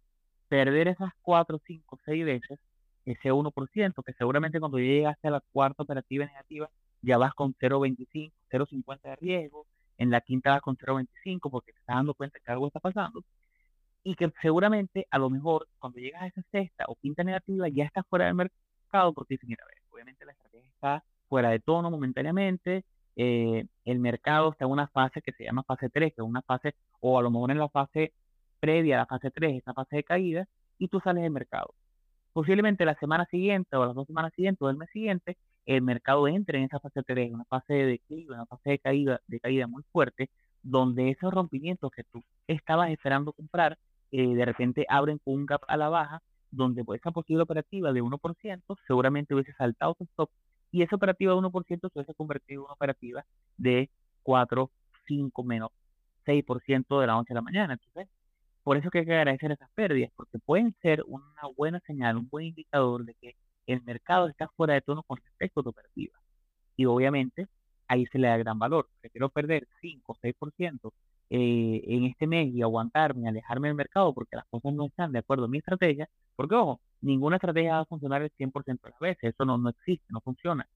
perder 0.47 0.87
esas 0.87 1.11
4, 1.21 1.61
5, 1.67 1.99
6 2.03 2.25
veces 2.25 2.59
ese 3.05 3.31
1%, 3.31 4.03
que 4.03 4.13
seguramente 4.13 4.59
cuando 4.59 4.79
llegaste 4.79 5.27
a 5.27 5.31
la 5.31 5.41
cuarta 5.51 5.83
operativa 5.83 6.25
negativa 6.25 6.69
ya 7.01 7.17
vas 7.17 7.33
con 7.33 7.53
0.25, 7.55 8.31
0.50 8.49 9.01
de 9.01 9.15
riesgo, 9.17 9.65
en 9.97 10.09
la 10.09 10.21
quinta 10.21 10.51
vas 10.51 10.61
con 10.61 10.77
0.25 10.77 11.51
porque 11.51 11.73
te 11.73 11.79
estás 11.79 11.97
dando 11.97 12.13
cuenta 12.13 12.39
que 12.39 12.51
algo 12.51 12.67
está 12.67 12.79
pasando, 12.79 13.23
y 14.03 14.15
que 14.15 14.31
seguramente 14.41 15.07
a 15.11 15.17
lo 15.17 15.29
mejor 15.29 15.67
cuando 15.79 15.99
llegas 15.99 16.23
a 16.23 16.27
esa 16.27 16.41
sexta 16.51 16.85
o 16.87 16.95
quinta 16.95 17.23
negativa 17.23 17.67
ya 17.69 17.85
estás 17.85 18.05
fuera 18.07 18.25
del 18.25 18.35
mercado 18.35 19.13
porque 19.13 19.35
dices, 19.35 19.49
mira, 19.49 19.63
a 19.63 19.93
obviamente 19.93 20.25
la 20.25 20.33
estrategia 20.33 20.69
está 20.69 21.03
fuera 21.27 21.49
de 21.49 21.59
tono 21.59 21.89
momentáneamente, 21.89 22.85
eh, 23.15 23.65
el 23.85 23.99
mercado 23.99 24.51
está 24.51 24.65
en 24.65 24.71
una 24.71 24.87
fase 24.87 25.21
que 25.21 25.31
se 25.33 25.43
llama 25.43 25.63
fase 25.63 25.89
3, 25.89 26.13
que 26.13 26.21
es 26.21 26.27
una 26.27 26.41
fase, 26.41 26.75
o 26.99 27.19
a 27.19 27.21
lo 27.21 27.31
mejor 27.31 27.51
en 27.51 27.59
la 27.59 27.69
fase 27.69 28.13
previa 28.59 28.95
a 28.95 28.99
la 28.99 29.05
fase 29.05 29.31
3, 29.31 29.57
esa 29.57 29.73
fase 29.73 29.97
de 29.97 30.03
caída, 30.03 30.47
y 30.77 30.87
tú 30.87 30.99
sales 30.99 31.23
del 31.23 31.31
mercado 31.31 31.73
posiblemente 32.33 32.85
la 32.85 32.95
semana 32.95 33.25
siguiente 33.27 33.75
o 33.75 33.85
las 33.85 33.95
dos 33.95 34.07
semanas 34.07 34.33
siguientes 34.35 34.61
o 34.61 34.69
el 34.69 34.77
mes 34.77 34.89
siguiente, 34.91 35.37
el 35.65 35.81
mercado 35.81 36.27
entre 36.27 36.57
en 36.57 36.65
esa 36.65 36.79
fase 36.79 37.01
3, 37.03 37.31
una 37.33 37.45
fase 37.45 37.73
de 37.73 37.85
declive, 37.85 38.33
una 38.33 38.45
fase 38.45 38.71
de 38.71 38.79
caída, 38.79 39.21
de 39.27 39.39
caída 39.39 39.67
muy 39.67 39.83
fuerte, 39.91 40.29
donde 40.61 41.09
esos 41.09 41.33
rompimientos 41.33 41.91
que 41.91 42.03
tú 42.03 42.21
estabas 42.47 42.89
esperando 42.89 43.33
comprar, 43.33 43.77
eh, 44.11 44.35
de 44.35 44.45
repente 44.45 44.85
abren 44.89 45.19
con 45.19 45.35
un 45.35 45.45
gap 45.45 45.61
a 45.67 45.77
la 45.77 45.89
baja, 45.89 46.21
donde 46.51 46.83
pues, 46.83 47.01
esa 47.01 47.11
posible 47.11 47.43
operativa 47.43 47.93
de 47.93 48.01
1% 48.01 48.77
seguramente 48.87 49.33
hubiese 49.33 49.53
saltado 49.53 49.95
su 49.97 50.03
stop 50.05 50.29
y 50.71 50.81
esa 50.81 50.95
operativa 50.95 51.33
de 51.33 51.39
1% 51.39 51.89
se 51.89 51.99
hubiese 51.99 52.13
convertido 52.15 52.61
en 52.61 52.65
una 52.65 52.73
operativa 52.73 53.25
de 53.57 53.89
4, 54.23 54.69
5 55.07 55.43
menos 55.43 55.71
6% 56.25 56.99
de 56.99 57.07
la 57.07 57.13
noche 57.13 57.33
a 57.33 57.35
la 57.35 57.41
mañana. 57.41 57.73
Entonces, 57.73 58.07
por 58.63 58.77
eso 58.77 58.89
que 58.89 58.99
hay 58.99 59.05
que 59.05 59.13
agradecer 59.13 59.51
esas 59.51 59.69
pérdidas, 59.75 60.11
porque 60.15 60.39
pueden 60.39 60.75
ser 60.81 61.03
una 61.07 61.23
buena 61.57 61.79
señal, 61.81 62.17
un 62.17 62.29
buen 62.29 62.47
indicador 62.47 63.05
de 63.05 63.15
que 63.15 63.35
el 63.67 63.81
mercado 63.83 64.27
está 64.29 64.47
fuera 64.55 64.73
de 64.73 64.81
tono 64.81 65.03
con 65.03 65.17
respecto 65.17 65.59
a 65.59 65.63
tu 65.63 65.69
operativa. 65.69 66.17
Y 66.77 66.85
obviamente 66.85 67.47
ahí 67.87 68.05
se 68.07 68.19
le 68.19 68.27
da 68.27 68.37
gran 68.37 68.59
valor. 68.59 68.89
Prefiero 69.01 69.29
perder 69.29 69.67
5 69.81 70.13
o 70.13 70.15
6% 70.15 70.91
eh, 71.29 71.83
en 71.87 72.05
este 72.05 72.27
mes 72.27 72.53
y 72.53 72.61
aguantarme, 72.61 73.27
alejarme 73.27 73.67
del 73.69 73.75
mercado 73.75 74.13
porque 74.13 74.35
las 74.35 74.45
cosas 74.47 74.73
no 74.73 74.85
están 74.85 75.11
de 75.11 75.19
acuerdo 75.19 75.45
a 75.45 75.47
mi 75.47 75.59
estrategia. 75.59 76.09
Porque, 76.35 76.55
ojo, 76.55 76.81
ninguna 77.01 77.37
estrategia 77.37 77.75
va 77.75 77.79
a 77.81 77.85
funcionar 77.85 78.21
el 78.21 78.31
100% 78.31 78.81
de 78.81 78.89
las 78.91 78.99
veces. 78.99 79.33
Eso 79.33 79.45
no, 79.45 79.57
no 79.57 79.69
existe, 79.69 80.05
no 80.09 80.21
funciona. 80.21 80.67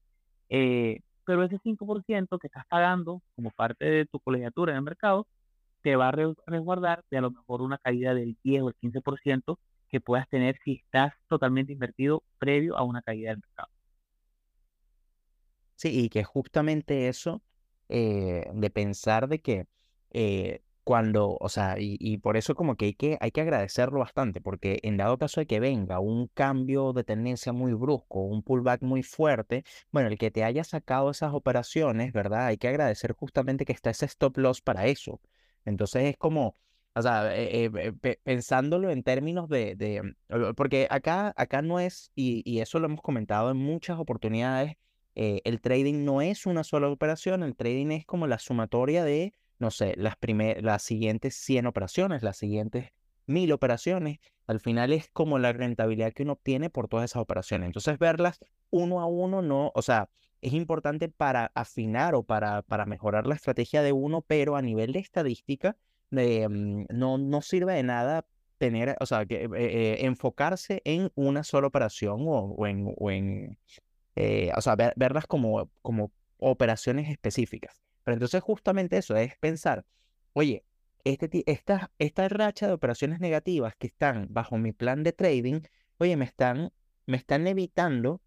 Eh, 0.48 1.00
pero 1.24 1.44
ese 1.44 1.58
5% 1.58 2.38
que 2.38 2.46
estás 2.46 2.66
pagando 2.68 3.22
como 3.36 3.50
parte 3.50 3.84
de 3.84 4.06
tu 4.06 4.20
colegiatura 4.20 4.72
en 4.72 4.78
el 4.78 4.82
mercado 4.82 5.26
te 5.88 5.96
va 5.96 6.08
a 6.08 6.34
resguardar 6.46 7.02
de 7.10 7.16
a 7.16 7.22
lo 7.22 7.30
mejor 7.30 7.62
una 7.62 7.78
caída 7.78 8.12
del 8.12 8.36
10 8.44 8.60
o 8.60 8.68
el 8.68 8.74
15% 8.74 9.58
que 9.88 10.02
puedas 10.02 10.28
tener 10.28 10.58
si 10.62 10.74
estás 10.84 11.14
totalmente 11.28 11.72
invertido 11.72 12.22
previo 12.38 12.76
a 12.76 12.82
una 12.82 13.00
caída 13.00 13.30
del 13.30 13.38
mercado. 13.38 13.70
Sí, 15.76 16.04
y 16.04 16.08
que 16.10 16.24
justamente 16.24 17.08
eso 17.08 17.40
eh, 17.88 18.50
de 18.52 18.68
pensar 18.68 19.28
de 19.28 19.40
que 19.40 19.66
eh, 20.10 20.60
cuando, 20.84 21.38
o 21.40 21.48
sea, 21.48 21.76
y, 21.78 22.18
por 22.18 22.36
eso 22.36 22.54
como 22.54 22.76
que 22.76 22.86
hay, 22.86 22.94
que 22.94 23.16
hay 23.18 23.30
que 23.30 23.40
agradecerlo 23.40 24.00
bastante, 24.00 24.42
porque 24.42 24.80
en 24.82 24.98
dado 24.98 25.16
caso 25.16 25.40
de 25.40 25.46
que 25.46 25.60
venga 25.60 26.00
un 26.00 26.28
cambio 26.34 26.92
de 26.92 27.04
tendencia 27.04 27.54
muy 27.54 27.72
brusco, 27.72 28.20
un 28.24 28.42
pullback 28.42 28.82
muy 28.82 29.02
fuerte, 29.02 29.64
bueno, 29.90 30.10
el 30.10 30.18
que 30.18 30.30
te 30.30 30.44
haya 30.44 30.64
sacado 30.64 31.10
esas 31.10 31.32
operaciones, 31.32 32.12
¿verdad? 32.12 32.46
Hay 32.46 32.58
que 32.58 32.68
agradecer 32.68 33.12
justamente 33.12 33.64
que 33.64 33.72
está 33.72 33.88
ese 33.88 34.04
stop 34.04 34.36
loss 34.36 34.60
para 34.60 34.86
eso, 34.86 35.20
entonces 35.64 36.04
es 36.04 36.16
como, 36.16 36.54
o 36.94 37.02
sea, 37.02 37.36
eh, 37.36 37.70
eh, 38.02 38.16
pensándolo 38.22 38.90
en 38.90 39.02
términos 39.02 39.48
de, 39.48 39.76
de, 39.76 40.14
porque 40.56 40.88
acá, 40.90 41.32
acá 41.36 41.62
no 41.62 41.80
es, 41.80 42.10
y, 42.14 42.42
y, 42.44 42.60
eso 42.60 42.78
lo 42.78 42.86
hemos 42.86 43.02
comentado 43.02 43.50
en 43.50 43.56
muchas 43.56 43.98
oportunidades, 43.98 44.74
eh, 45.14 45.40
el 45.44 45.60
trading 45.60 46.04
no 46.04 46.22
es 46.22 46.46
una 46.46 46.64
sola 46.64 46.88
operación, 46.88 47.42
el 47.42 47.56
trading 47.56 47.90
es 47.90 48.06
como 48.06 48.26
la 48.26 48.38
sumatoria 48.38 49.04
de, 49.04 49.34
no 49.58 49.70
sé, 49.70 49.94
las, 49.96 50.16
primer, 50.16 50.62
las 50.62 50.82
siguientes 50.82 51.34
100 51.34 51.66
operaciones, 51.66 52.22
las 52.22 52.36
siguientes 52.36 52.92
mil 53.28 53.52
operaciones, 53.52 54.18
al 54.46 54.60
final 54.60 54.92
es 54.92 55.08
como 55.12 55.38
la 55.38 55.52
rentabilidad 55.52 56.12
que 56.12 56.22
uno 56.22 56.32
obtiene 56.32 56.70
por 56.70 56.88
todas 56.88 57.10
esas 57.10 57.22
operaciones. 57.22 57.66
Entonces, 57.66 57.98
verlas 57.98 58.40
uno 58.70 59.00
a 59.00 59.06
uno, 59.06 59.42
no, 59.42 59.72
o 59.74 59.82
sea, 59.82 60.08
es 60.40 60.52
importante 60.52 61.08
para 61.08 61.50
afinar 61.54 62.14
o 62.14 62.22
para, 62.22 62.62
para 62.62 62.86
mejorar 62.86 63.26
la 63.26 63.34
estrategia 63.34 63.82
de 63.82 63.92
uno, 63.92 64.22
pero 64.22 64.56
a 64.56 64.62
nivel 64.62 64.92
de 64.92 65.00
estadística, 65.00 65.76
mm, 66.10 66.84
no, 66.90 67.18
no 67.18 67.42
sirve 67.42 67.74
de 67.74 67.82
nada 67.82 68.26
tener, 68.58 68.96
o 69.00 69.06
sea, 69.06 69.24
que, 69.26 69.44
eh, 69.44 69.48
eh, 69.54 69.96
enfocarse 70.06 70.82
en 70.84 71.10
una 71.14 71.44
sola 71.44 71.68
operación 71.68 72.24
o, 72.26 72.66
en, 72.66 72.92
o, 72.96 73.10
en 73.10 73.58
eh, 74.16 74.50
o 74.56 74.60
sea, 74.60 74.76
verlas 74.96 75.26
como, 75.26 75.70
como 75.82 76.12
operaciones 76.38 77.08
específicas. 77.08 77.82
Pero 78.04 78.14
entonces 78.14 78.42
justamente 78.42 78.98
eso 78.98 79.16
es 79.16 79.36
pensar, 79.38 79.84
oye, 80.32 80.64
este, 81.12 81.42
esta, 81.50 81.90
esta 81.98 82.28
racha 82.28 82.66
de 82.66 82.72
operaciones 82.74 83.20
negativas 83.20 83.74
que 83.76 83.86
están 83.86 84.26
bajo 84.30 84.58
mi 84.58 84.72
plan 84.72 85.02
de 85.02 85.12
trading, 85.12 85.60
oye, 85.98 86.16
me 86.16 86.24
están, 86.24 86.72
me 87.06 87.16
están 87.16 87.46
evitando, 87.46 88.20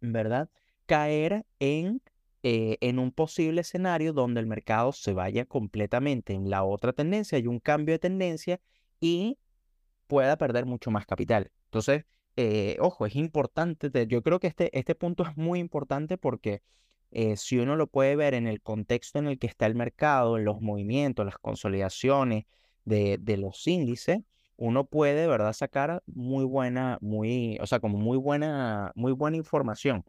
¿verdad? 0.00 0.50
Caer 0.86 1.46
en, 1.60 2.02
eh, 2.42 2.78
en 2.80 2.98
un 2.98 3.12
posible 3.12 3.60
escenario 3.60 4.12
donde 4.12 4.40
el 4.40 4.46
mercado 4.46 4.92
se 4.92 5.12
vaya 5.12 5.44
completamente 5.44 6.32
en 6.32 6.50
la 6.50 6.64
otra 6.64 6.92
tendencia 6.92 7.38
y 7.38 7.46
un 7.46 7.60
cambio 7.60 7.94
de 7.94 8.00
tendencia 8.00 8.60
y 9.00 9.38
pueda 10.08 10.36
perder 10.36 10.66
mucho 10.66 10.90
más 10.90 11.06
capital. 11.06 11.52
Entonces, 11.66 12.04
eh, 12.36 12.76
ojo, 12.80 13.06
es 13.06 13.14
importante, 13.14 13.90
yo 14.08 14.22
creo 14.22 14.40
que 14.40 14.48
este, 14.48 14.76
este 14.76 14.94
punto 14.96 15.22
es 15.22 15.36
muy 15.36 15.60
importante 15.60 16.18
porque 16.18 16.62
eh, 17.10 17.36
si 17.36 17.58
uno 17.58 17.76
lo 17.76 17.86
puede 17.86 18.16
ver 18.16 18.34
en 18.34 18.46
el 18.46 18.60
contexto 18.62 19.18
en 19.18 19.26
el 19.26 19.38
que 19.38 19.46
está 19.46 19.66
el 19.66 19.74
mercado, 19.74 20.36
en 20.38 20.44
los 20.44 20.60
movimientos, 20.60 21.24
las 21.26 21.38
consolidaciones 21.38 22.44
de, 22.84 23.18
de 23.20 23.36
los 23.36 23.66
índices, 23.66 24.20
uno 24.56 24.84
puede, 24.86 25.26
¿verdad?, 25.26 25.54
sacar 25.54 26.02
muy 26.06 26.44
buena, 26.44 26.98
muy, 27.00 27.58
o 27.60 27.66
sea, 27.66 27.80
como 27.80 27.98
muy 27.98 28.18
buena, 28.18 28.92
muy 28.94 29.12
buena 29.12 29.38
información 29.38 30.04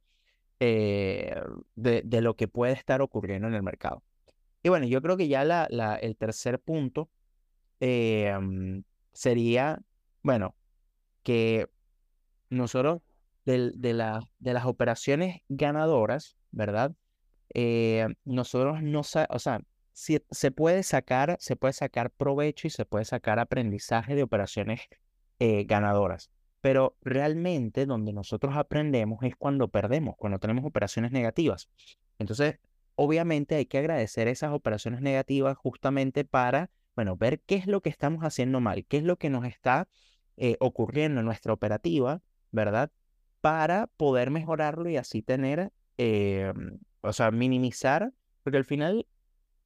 eh, 0.59 1.41
de, 1.75 2.01
de, 2.05 2.21
lo 2.21 2.35
que 2.35 2.47
puede 2.47 2.73
estar 2.73 3.01
ocurriendo 3.01 3.47
en 3.47 3.53
el 3.53 3.63
mercado. 3.63 4.03
Y 4.61 4.69
bueno, 4.69 4.85
yo 4.85 5.01
creo 5.01 5.17
que 5.17 5.27
ya 5.27 5.43
la, 5.43 5.67
la, 5.71 5.95
el 5.95 6.15
tercer 6.17 6.59
punto 6.59 7.09
eh, 7.79 8.37
mm, 8.39 8.83
sería, 9.13 9.79
bueno, 10.21 10.55
que 11.23 11.67
nosotros 12.49 13.01
de, 13.45 13.71
de, 13.73 13.93
la, 13.93 14.21
de 14.39 14.53
las 14.53 14.65
operaciones 14.65 15.41
ganadoras, 15.49 16.37
¿verdad? 16.51 16.93
Eh, 17.53 18.07
nosotros 18.23 18.81
no, 18.81 19.01
o 19.01 19.39
sea, 19.39 19.61
si, 19.93 20.19
se 20.31 20.51
puede 20.51 20.83
sacar, 20.83 21.37
se 21.39 21.55
puede 21.55 21.73
sacar 21.73 22.11
provecho 22.11 22.67
y 22.67 22.69
se 22.69 22.85
puede 22.85 23.05
sacar 23.05 23.39
aprendizaje 23.39 24.15
de 24.15 24.23
operaciones 24.23 24.81
eh, 25.39 25.65
ganadoras. 25.65 26.31
Pero 26.61 26.95
realmente 27.01 27.85
donde 27.85 28.13
nosotros 28.13 28.55
aprendemos 28.55 29.23
es 29.23 29.35
cuando 29.35 29.67
perdemos, 29.67 30.15
cuando 30.17 30.39
tenemos 30.39 30.65
operaciones 30.65 31.11
negativas. 31.11 31.69
Entonces, 32.19 32.59
obviamente 32.95 33.55
hay 33.55 33.65
que 33.65 33.79
agradecer 33.79 34.27
esas 34.27 34.53
operaciones 34.53 35.01
negativas 35.01 35.57
justamente 35.57 36.23
para, 36.23 36.69
bueno, 36.95 37.17
ver 37.17 37.41
qué 37.41 37.55
es 37.55 37.65
lo 37.65 37.81
que 37.81 37.89
estamos 37.89 38.23
haciendo 38.23 38.59
mal, 38.59 38.85
qué 38.85 38.97
es 38.97 39.03
lo 39.03 39.17
que 39.17 39.29
nos 39.29 39.45
está 39.45 39.87
eh, 40.37 40.57
ocurriendo 40.59 41.19
en 41.19 41.25
nuestra 41.25 41.53
operativa, 41.53 42.21
¿verdad? 42.51 42.91
Para 43.41 43.87
poder 43.97 44.29
mejorarlo 44.29 44.87
y 44.89 44.97
así 44.97 45.23
tener 45.23 45.71
eh, 46.03 46.51
o 47.01 47.13
sea, 47.13 47.29
minimizar, 47.29 48.11
porque 48.41 48.57
al 48.57 48.65
final 48.65 49.05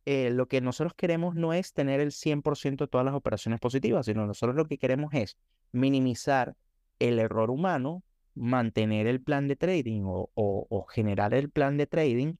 eh, 0.03 0.31
lo 0.31 0.49
que 0.49 0.59
nosotros 0.59 0.93
queremos 0.93 1.33
no 1.33 1.53
es 1.53 1.71
tener 1.71 2.01
el 2.01 2.11
100% 2.11 2.83
de 2.83 2.87
todas 2.89 3.05
las 3.05 3.15
operaciones 3.15 3.61
positivas, 3.61 4.05
sino 4.05 4.27
nosotros 4.27 4.53
lo 4.53 4.65
que 4.65 4.77
queremos 4.77 5.13
es 5.13 5.37
minimizar 5.71 6.57
el 6.99 7.19
error 7.19 7.49
humano, 7.49 8.03
mantener 8.33 9.07
el 9.07 9.21
plan 9.21 9.47
de 9.47 9.55
trading 9.55 10.01
o, 10.03 10.85
generar 10.89 11.33
el 11.33 11.49
plan 11.49 11.77
de 11.77 11.87
trading, 11.87 12.33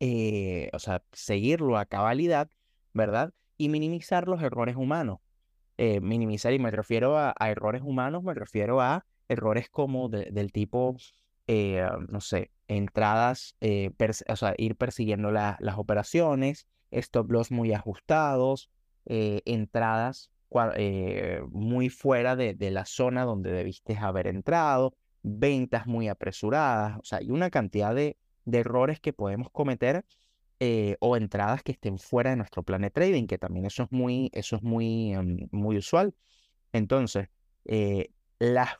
eh, 0.00 0.70
o 0.72 0.78
sea, 0.78 1.02
seguirlo 1.12 1.76
a 1.76 1.84
cabalidad, 1.84 2.48
¿verdad? 2.94 3.34
Y 3.58 3.68
minimizar 3.68 4.26
los 4.26 4.42
errores 4.42 4.76
humanos. 4.76 5.18
minimizar, 5.76 6.54
y 6.54 6.58
me 6.58 6.70
refiero 6.70 7.18
a, 7.18 7.34
errores 7.40 7.82
humanos, 7.84 8.22
me 8.22 8.32
refiero 8.32 8.80
a 8.80 9.04
errores 9.28 9.68
como 9.68 10.08
del 10.08 10.50
tipo 10.50 10.96
no 11.46 12.20
sé, 12.22 12.50
entradas, 12.68 13.56
eh, 13.60 13.90
o 14.28 14.36
sea, 14.36 14.54
ir 14.58 14.76
persiguiendo 14.76 15.30
las 15.30 15.78
operaciones, 15.78 16.66
stop 16.90 17.30
loss 17.30 17.50
muy 17.50 17.72
ajustados, 17.72 18.70
eh, 19.06 19.42
entradas 19.44 20.30
muy 21.50 21.90
fuera 21.90 22.34
de, 22.34 22.54
de, 22.54 22.70
la 22.70 22.86
zona 22.86 23.24
donde 23.24 23.52
debiste 23.52 23.96
haber 23.96 24.26
entrado, 24.26 24.94
ventas 25.22 25.86
muy 25.86 26.08
apresuradas, 26.08 26.98
o 26.98 27.04
sea, 27.04 27.18
hay 27.18 27.30
una 27.30 27.50
cantidad 27.50 27.94
de, 27.94 28.16
de 28.46 28.58
errores 28.60 29.00
que 29.00 29.12
podemos 29.12 29.50
cometer 29.50 30.04
o 31.00 31.16
entradas 31.16 31.62
que 31.62 31.72
estén 31.72 31.98
fuera 31.98 32.30
de 32.30 32.36
nuestro 32.36 32.62
plan 32.62 32.80
de 32.80 32.90
trading, 32.90 33.26
que 33.26 33.36
también 33.36 33.66
eso 33.66 33.82
es 33.82 33.92
muy, 33.92 34.30
eso 34.32 34.56
es 34.56 34.62
muy, 34.62 35.12
em, 35.12 35.48
muy 35.50 35.76
usual. 35.76 36.14
Entonces, 36.72 37.28
las 38.38 38.70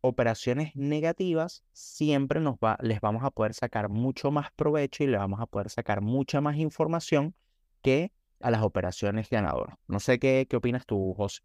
operaciones 0.00 0.74
negativas, 0.76 1.64
siempre 1.72 2.40
nos 2.40 2.56
va, 2.56 2.78
les 2.80 3.00
vamos 3.00 3.24
a 3.24 3.30
poder 3.30 3.54
sacar 3.54 3.88
mucho 3.88 4.30
más 4.30 4.50
provecho 4.52 5.04
y 5.04 5.08
le 5.08 5.18
vamos 5.18 5.40
a 5.40 5.46
poder 5.46 5.70
sacar 5.70 6.00
mucha 6.00 6.40
más 6.40 6.56
información 6.56 7.34
que 7.82 8.12
a 8.40 8.50
las 8.50 8.62
operaciones 8.62 9.28
ganadoras. 9.30 9.76
No 9.88 10.00
sé 10.00 10.18
qué, 10.18 10.46
qué 10.48 10.56
opinas 10.56 10.86
tú, 10.86 11.14
José. 11.16 11.42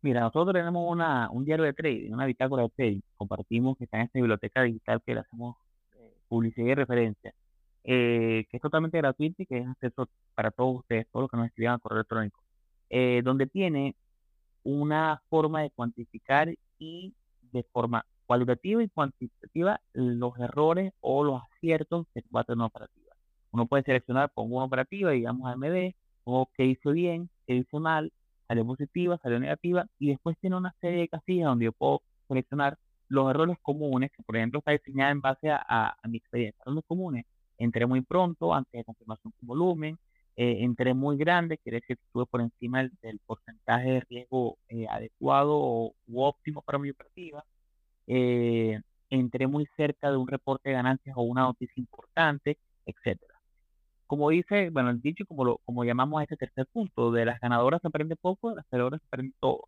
Mira, 0.00 0.20
nosotros 0.20 0.54
tenemos 0.54 0.90
una, 0.90 1.28
un 1.30 1.44
diario 1.44 1.64
de 1.64 1.72
trading, 1.72 2.12
una 2.12 2.26
bitácora 2.26 2.62
de 2.62 2.68
trading. 2.70 3.00
Compartimos 3.16 3.76
que 3.76 3.84
está 3.84 3.98
en 3.98 4.04
esta 4.04 4.18
biblioteca 4.18 4.62
digital 4.62 5.02
que 5.04 5.14
le 5.14 5.20
hacemos 5.20 5.56
eh, 5.96 6.12
publicidad 6.28 6.68
y 6.68 6.74
referencia, 6.74 7.34
eh, 7.82 8.46
que 8.48 8.56
es 8.56 8.60
totalmente 8.60 8.98
gratuito 8.98 9.42
y 9.42 9.46
que 9.46 9.58
es 9.58 9.66
acceso 9.66 10.08
para 10.34 10.52
todos 10.52 10.80
ustedes, 10.80 11.08
todos 11.10 11.24
los 11.24 11.30
que 11.30 11.36
nos 11.36 11.46
escriban 11.46 11.74
a 11.74 11.78
correo 11.78 11.98
electrónico, 11.98 12.40
eh, 12.90 13.22
donde 13.24 13.48
tiene 13.48 13.96
una 14.62 15.20
forma 15.28 15.62
de 15.62 15.70
cuantificar 15.70 16.54
y 16.78 17.14
de 17.52 17.62
forma 17.64 18.04
cualitativa 18.26 18.82
y 18.82 18.88
cuantitativa 18.88 19.80
los 19.94 20.38
errores 20.38 20.92
o 21.00 21.24
los 21.24 21.42
aciertos 21.42 22.06
que 22.14 22.22
va 22.34 22.42
a 22.42 22.44
tener 22.44 22.58
una 22.58 22.66
operativa. 22.66 23.14
Uno 23.50 23.66
puede 23.66 23.82
seleccionar, 23.84 24.30
pongo 24.30 24.56
una 24.56 24.66
operativa, 24.66 25.10
digamos 25.10 25.50
AMD, 25.50 25.94
o 26.24 26.48
qué 26.54 26.66
hizo 26.66 26.92
bien, 26.92 27.30
qué 27.46 27.54
hizo 27.54 27.80
mal, 27.80 28.12
salió 28.46 28.66
positiva, 28.66 29.18
salió 29.22 29.40
negativa, 29.40 29.86
y 29.98 30.08
después 30.08 30.36
tiene 30.40 30.56
una 30.56 30.74
serie 30.80 31.00
de 31.00 31.08
casillas 31.08 31.46
donde 31.46 31.66
yo 31.66 31.72
puedo 31.72 32.02
seleccionar 32.28 32.78
los 33.08 33.30
errores 33.30 33.56
comunes, 33.62 34.10
que 34.12 34.22
por 34.22 34.36
ejemplo 34.36 34.58
está 34.58 34.72
diseñada 34.72 35.10
en 35.10 35.22
base 35.22 35.50
a, 35.50 35.62
a, 35.66 36.08
mi 36.08 36.18
experiencia. 36.18 36.62
Errores 36.66 36.84
comunes, 36.86 37.24
entré 37.56 37.86
muy 37.86 38.02
pronto, 38.02 38.52
antes 38.52 38.72
de 38.72 38.84
confirmación 38.84 39.32
con 39.38 39.46
volumen, 39.46 39.98
eh, 40.40 40.58
entré 40.64 40.94
muy 40.94 41.16
grande, 41.18 41.58
quiere 41.58 41.78
decir 41.80 41.96
que 41.96 42.04
estuve 42.04 42.24
por 42.26 42.40
encima 42.40 42.88
del, 43.02 43.18
porcentaje 43.26 43.90
de 43.90 44.00
riesgo 44.08 44.56
eh, 44.68 44.86
adecuado 44.88 45.58
o, 45.58 45.94
u 46.06 46.22
óptimo 46.22 46.62
para 46.62 46.78
mi 46.78 46.90
operativa. 46.90 47.44
Eh, 48.06 48.80
entré 49.10 49.48
muy 49.48 49.66
cerca 49.76 50.12
de 50.12 50.16
un 50.16 50.28
reporte 50.28 50.68
de 50.68 50.76
ganancias 50.76 51.16
o 51.18 51.22
una 51.22 51.42
noticia 51.42 51.74
importante, 51.80 52.56
etcétera. 52.86 53.34
Como 54.06 54.30
dice, 54.30 54.70
bueno, 54.70 54.90
el 54.90 55.00
dicho, 55.02 55.26
como, 55.26 55.44
lo, 55.44 55.58
como 55.64 55.84
llamamos 55.84 56.20
a 56.20 56.24
este 56.24 56.36
tercer 56.36 56.66
punto, 56.72 57.10
de 57.10 57.24
las 57.24 57.40
ganadoras 57.40 57.82
se 57.82 57.88
aprende 57.88 58.14
poco, 58.16 58.50
de 58.50 58.56
las 58.56 58.66
perdedoras 58.66 59.00
se 59.00 59.06
aprende 59.08 59.34
todo. 59.40 59.62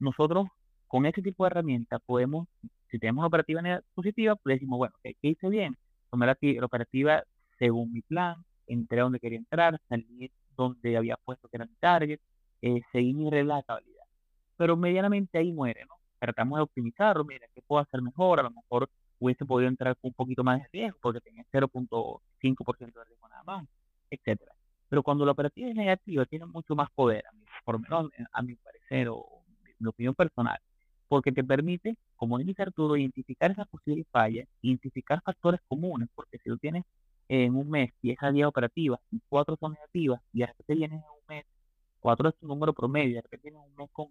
Nosotros, 0.00 0.48
con 0.88 1.06
este 1.06 1.22
tipo 1.22 1.44
de 1.44 1.48
herramientas, 1.48 2.00
podemos, 2.04 2.46
si 2.90 2.98
tenemos 2.98 3.24
operativa 3.26 3.62
positiva, 3.94 4.36
pues 4.36 4.56
decimos, 4.56 4.78
bueno, 4.78 4.94
¿qué, 5.02 5.16
hice 5.22 5.48
bien? 5.48 5.78
Tomé 6.10 6.26
la, 6.26 6.36
operativa 6.62 7.24
según 7.58 7.92
mi 7.92 8.02
plan, 8.02 8.36
entré 8.72 9.00
donde 9.00 9.20
quería 9.20 9.38
entrar, 9.38 9.80
salí 9.88 10.30
donde 10.56 10.96
había 10.96 11.16
puesto 11.16 11.48
que 11.48 11.56
era 11.56 11.66
mi 11.66 11.74
target, 11.80 12.20
eh, 12.62 12.82
seguí 12.92 13.14
mi 13.14 13.30
regla 13.30 13.56
de. 13.56 13.84
Pero 14.56 14.76
medianamente 14.76 15.38
ahí 15.38 15.52
muere, 15.52 15.84
¿no? 15.86 16.00
tratamos 16.20 16.58
de 16.58 16.62
optimizarlo, 16.62 17.24
mira, 17.24 17.46
¿qué 17.54 17.62
puedo 17.62 17.80
hacer 17.80 18.02
mejor? 18.02 18.40
A 18.40 18.42
lo 18.44 18.50
mejor 18.50 18.88
hubiese 19.18 19.44
podido 19.44 19.68
entrar 19.68 19.96
con 19.96 20.10
un 20.10 20.14
poquito 20.14 20.44
más 20.44 20.60
de 20.60 20.68
riesgo 20.72 20.98
porque 21.00 21.20
tenía 21.20 21.44
0.5% 21.50 22.98
de 23.00 23.04
riesgo 23.04 23.28
nada 23.28 23.42
más, 23.42 23.66
etcétera. 24.10 24.52
Pero 24.88 25.02
cuando 25.02 25.24
la 25.24 25.32
operativa 25.32 25.68
es 25.68 25.74
negativa, 25.74 26.26
tiene 26.26 26.46
mucho 26.46 26.74
más 26.74 26.90
poder, 26.90 27.24
a 27.26 27.32
mi, 27.32 27.44
por 27.64 27.80
menos 27.80 28.10
a 28.32 28.42
mi 28.42 28.54
parecer 28.56 29.08
o 29.08 29.24
mi 29.78 29.88
opinión 29.88 30.14
personal, 30.14 30.58
porque 31.08 31.32
te 31.32 31.42
permite, 31.42 31.96
como 32.16 32.38
dice 32.38 32.62
Arturo, 32.62 32.96
identificar 32.96 33.50
esas 33.50 33.66
posibles 33.68 34.06
fallas, 34.10 34.46
identificar 34.60 35.22
factores 35.22 35.60
comunes, 35.68 36.08
porque 36.14 36.38
si 36.38 36.50
tú 36.50 36.58
tienes 36.58 36.84
en 37.30 37.54
un 37.54 37.70
mes 37.70 37.92
10 38.02 38.18
días 38.32 38.48
operativas 38.48 38.98
y 39.12 39.20
4 39.28 39.56
son 39.60 39.74
negativas, 39.74 40.20
y 40.32 40.42
hasta 40.42 40.64
que 40.64 40.74
vienes 40.74 41.00
en 41.00 41.08
un 41.08 41.26
mes, 41.28 41.44
4 42.00 42.28
es 42.28 42.34
tu 42.36 42.48
número 42.48 42.72
promedio, 42.72 43.22
repente 43.22 43.50
tienes 43.50 43.60
un 43.64 43.76
mes 43.76 43.88
con 43.92 44.08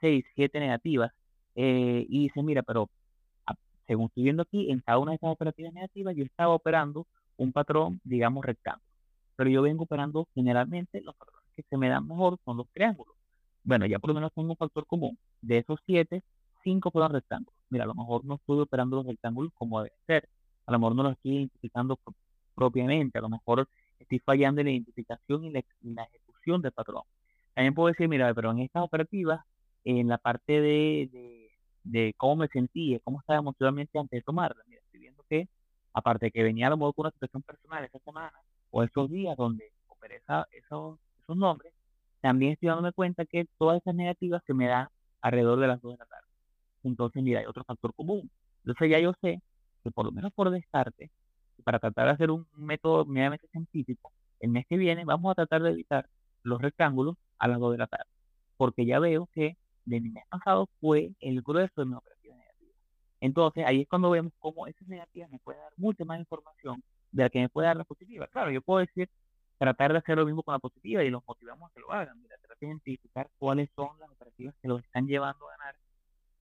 6, 0.00 0.24
7 0.36 0.60
negativas, 0.60 1.10
eh, 1.56 2.06
y 2.08 2.22
dice, 2.22 2.40
mira, 2.44 2.62
pero 2.62 2.88
según 3.88 4.06
estoy 4.06 4.22
viendo 4.22 4.42
aquí, 4.42 4.70
en 4.70 4.78
cada 4.82 4.98
una 4.98 5.10
de 5.10 5.14
estas 5.16 5.32
operativas 5.32 5.72
negativas 5.72 6.14
yo 6.14 6.22
estaba 6.22 6.54
operando 6.54 7.08
un 7.38 7.50
patrón, 7.50 8.00
digamos, 8.04 8.44
rectángulo. 8.44 8.86
Pero 9.34 9.50
yo 9.50 9.62
vengo 9.62 9.82
operando 9.82 10.28
generalmente 10.32 11.00
los 11.00 11.16
patrones 11.16 11.48
que 11.56 11.64
se 11.68 11.76
me 11.76 11.88
dan 11.88 12.06
mejor 12.06 12.38
son 12.44 12.58
los 12.58 12.68
triángulos. 12.68 13.16
bueno, 13.64 13.84
ya 13.86 13.98
por 13.98 14.10
lo 14.10 14.14
menos 14.14 14.32
tengo 14.32 14.48
un 14.48 14.56
factor 14.56 14.86
común. 14.86 15.18
De 15.42 15.58
esos 15.58 15.80
siete, 15.86 16.22
cinco 16.62 16.92
fueron 16.92 17.12
rectángulos. 17.12 17.58
Mira, 17.68 17.82
a 17.82 17.88
lo 17.88 17.94
mejor 17.94 18.24
no 18.24 18.36
estoy 18.36 18.60
operando 18.60 18.96
los 18.96 19.06
rectángulos 19.06 19.52
como 19.54 19.82
debe 19.82 19.96
ser. 20.06 20.28
A 20.66 20.72
lo 20.72 20.78
mejor 20.78 20.94
no 20.94 21.02
los 21.02 21.12
estoy 21.14 21.32
identificando 21.38 21.98
propiamente. 22.60 23.18
A 23.18 23.22
lo 23.22 23.30
mejor 23.30 23.66
estoy 23.98 24.18
fallando 24.18 24.60
en 24.60 24.66
la 24.66 24.72
identificación 24.72 25.44
y 25.44 25.50
la, 25.50 25.62
ejecución 26.04 26.60
del 26.60 26.72
patrón. 26.72 27.04
También 27.54 27.74
puedo 27.74 27.88
decir, 27.88 28.06
mira, 28.06 28.32
pero 28.34 28.50
en 28.50 28.60
estas 28.60 28.82
operativas, 28.82 29.40
en 29.84 30.08
la 30.08 30.18
parte 30.18 30.60
de, 30.60 31.50
de, 31.84 32.14
cómo 32.18 32.36
me 32.36 32.48
sentí, 32.48 33.00
cómo 33.02 33.20
estaba 33.20 33.38
emocionalmente 33.38 33.98
antes 33.98 34.18
de 34.18 34.22
tomarla, 34.22 34.62
mira, 34.66 34.82
estoy 34.84 35.00
viendo 35.00 35.24
que, 35.28 35.48
aparte 35.94 36.26
de 36.26 36.32
que 36.32 36.42
venía 36.42 36.66
a 36.66 36.70
lo 36.70 36.76
mejor 36.76 36.94
con 36.94 37.04
una 37.04 37.12
situación 37.12 37.42
personal 37.42 37.84
esa 37.84 37.98
semana, 38.00 38.38
o 38.70 38.82
esos 38.82 39.10
días 39.10 39.36
donde 39.38 39.72
operé 39.88 40.16
esos, 40.52 40.98
esos 41.18 41.36
nombres, 41.36 41.72
también 42.20 42.52
estoy 42.52 42.68
dándome 42.68 42.92
cuenta 42.92 43.24
que 43.24 43.46
todas 43.58 43.80
esas 43.80 43.94
negativas 43.94 44.42
se 44.46 44.52
me 44.52 44.66
dan 44.66 44.88
alrededor 45.22 45.60
de 45.60 45.66
las 45.66 45.80
2 45.80 45.92
de 45.94 45.98
la 45.98 46.06
tarde. 46.06 46.28
Entonces, 46.84 47.22
mira, 47.22 47.40
hay 47.40 47.46
otro 47.46 47.64
factor 47.64 47.94
común. 47.94 48.30
Entonces 48.64 48.90
ya 48.90 48.98
yo 48.98 49.14
sé 49.22 49.40
que 49.82 49.90
por 49.90 50.04
lo 50.04 50.12
menos 50.12 50.30
por 50.34 50.50
descarte, 50.50 51.10
para 51.60 51.78
tratar 51.78 52.06
de 52.06 52.12
hacer 52.12 52.30
un 52.30 52.46
método 52.56 53.04
medianamente 53.04 53.48
científico, 53.48 54.12
el 54.40 54.50
mes 54.50 54.66
que 54.68 54.76
viene 54.76 55.04
vamos 55.04 55.32
a 55.32 55.34
tratar 55.34 55.62
de 55.62 55.70
evitar 55.70 56.08
los 56.42 56.60
rectángulos 56.60 57.16
a 57.38 57.48
las 57.48 57.58
2 57.58 57.72
de 57.72 57.78
la 57.78 57.86
tarde. 57.86 58.10
Porque 58.56 58.86
ya 58.86 58.98
veo 58.98 59.28
que 59.32 59.56
de 59.84 60.00
mi 60.00 60.10
mes 60.10 60.24
pasado 60.28 60.68
fue 60.80 61.12
el 61.20 61.42
grueso 61.42 61.80
de 61.80 61.86
mis 61.86 61.96
operaciones 61.96 62.38
negativas. 62.38 62.76
Entonces, 63.20 63.64
ahí 63.66 63.82
es 63.82 63.88
cuando 63.88 64.10
vemos 64.10 64.32
cómo 64.38 64.66
esas 64.66 64.86
negativas 64.88 65.30
me 65.30 65.38
pueden 65.38 65.60
dar 65.62 65.72
mucha 65.76 66.04
más 66.04 66.18
información 66.18 66.82
de 67.12 67.22
la 67.24 67.30
que 67.30 67.40
me 67.40 67.48
puede 67.48 67.66
dar 67.68 67.76
la 67.76 67.84
positiva. 67.84 68.26
Claro, 68.28 68.50
yo 68.50 68.62
puedo 68.62 68.80
decir, 68.80 69.08
tratar 69.58 69.92
de 69.92 69.98
hacer 69.98 70.16
lo 70.16 70.26
mismo 70.26 70.42
con 70.42 70.52
la 70.52 70.58
positiva 70.58 71.02
y 71.04 71.10
los 71.10 71.22
motivamos 71.26 71.70
a 71.70 71.74
que 71.74 71.80
lo 71.80 71.92
hagan. 71.92 72.20
Mira, 72.20 72.36
tratar 72.38 72.58
de 72.60 72.66
identificar 72.68 73.28
cuáles 73.38 73.68
son 73.74 73.98
las 73.98 74.10
operativas 74.10 74.54
que 74.62 74.68
los 74.68 74.82
están 74.82 75.06
llevando 75.06 75.48
a 75.48 75.56
ganar, 75.56 75.76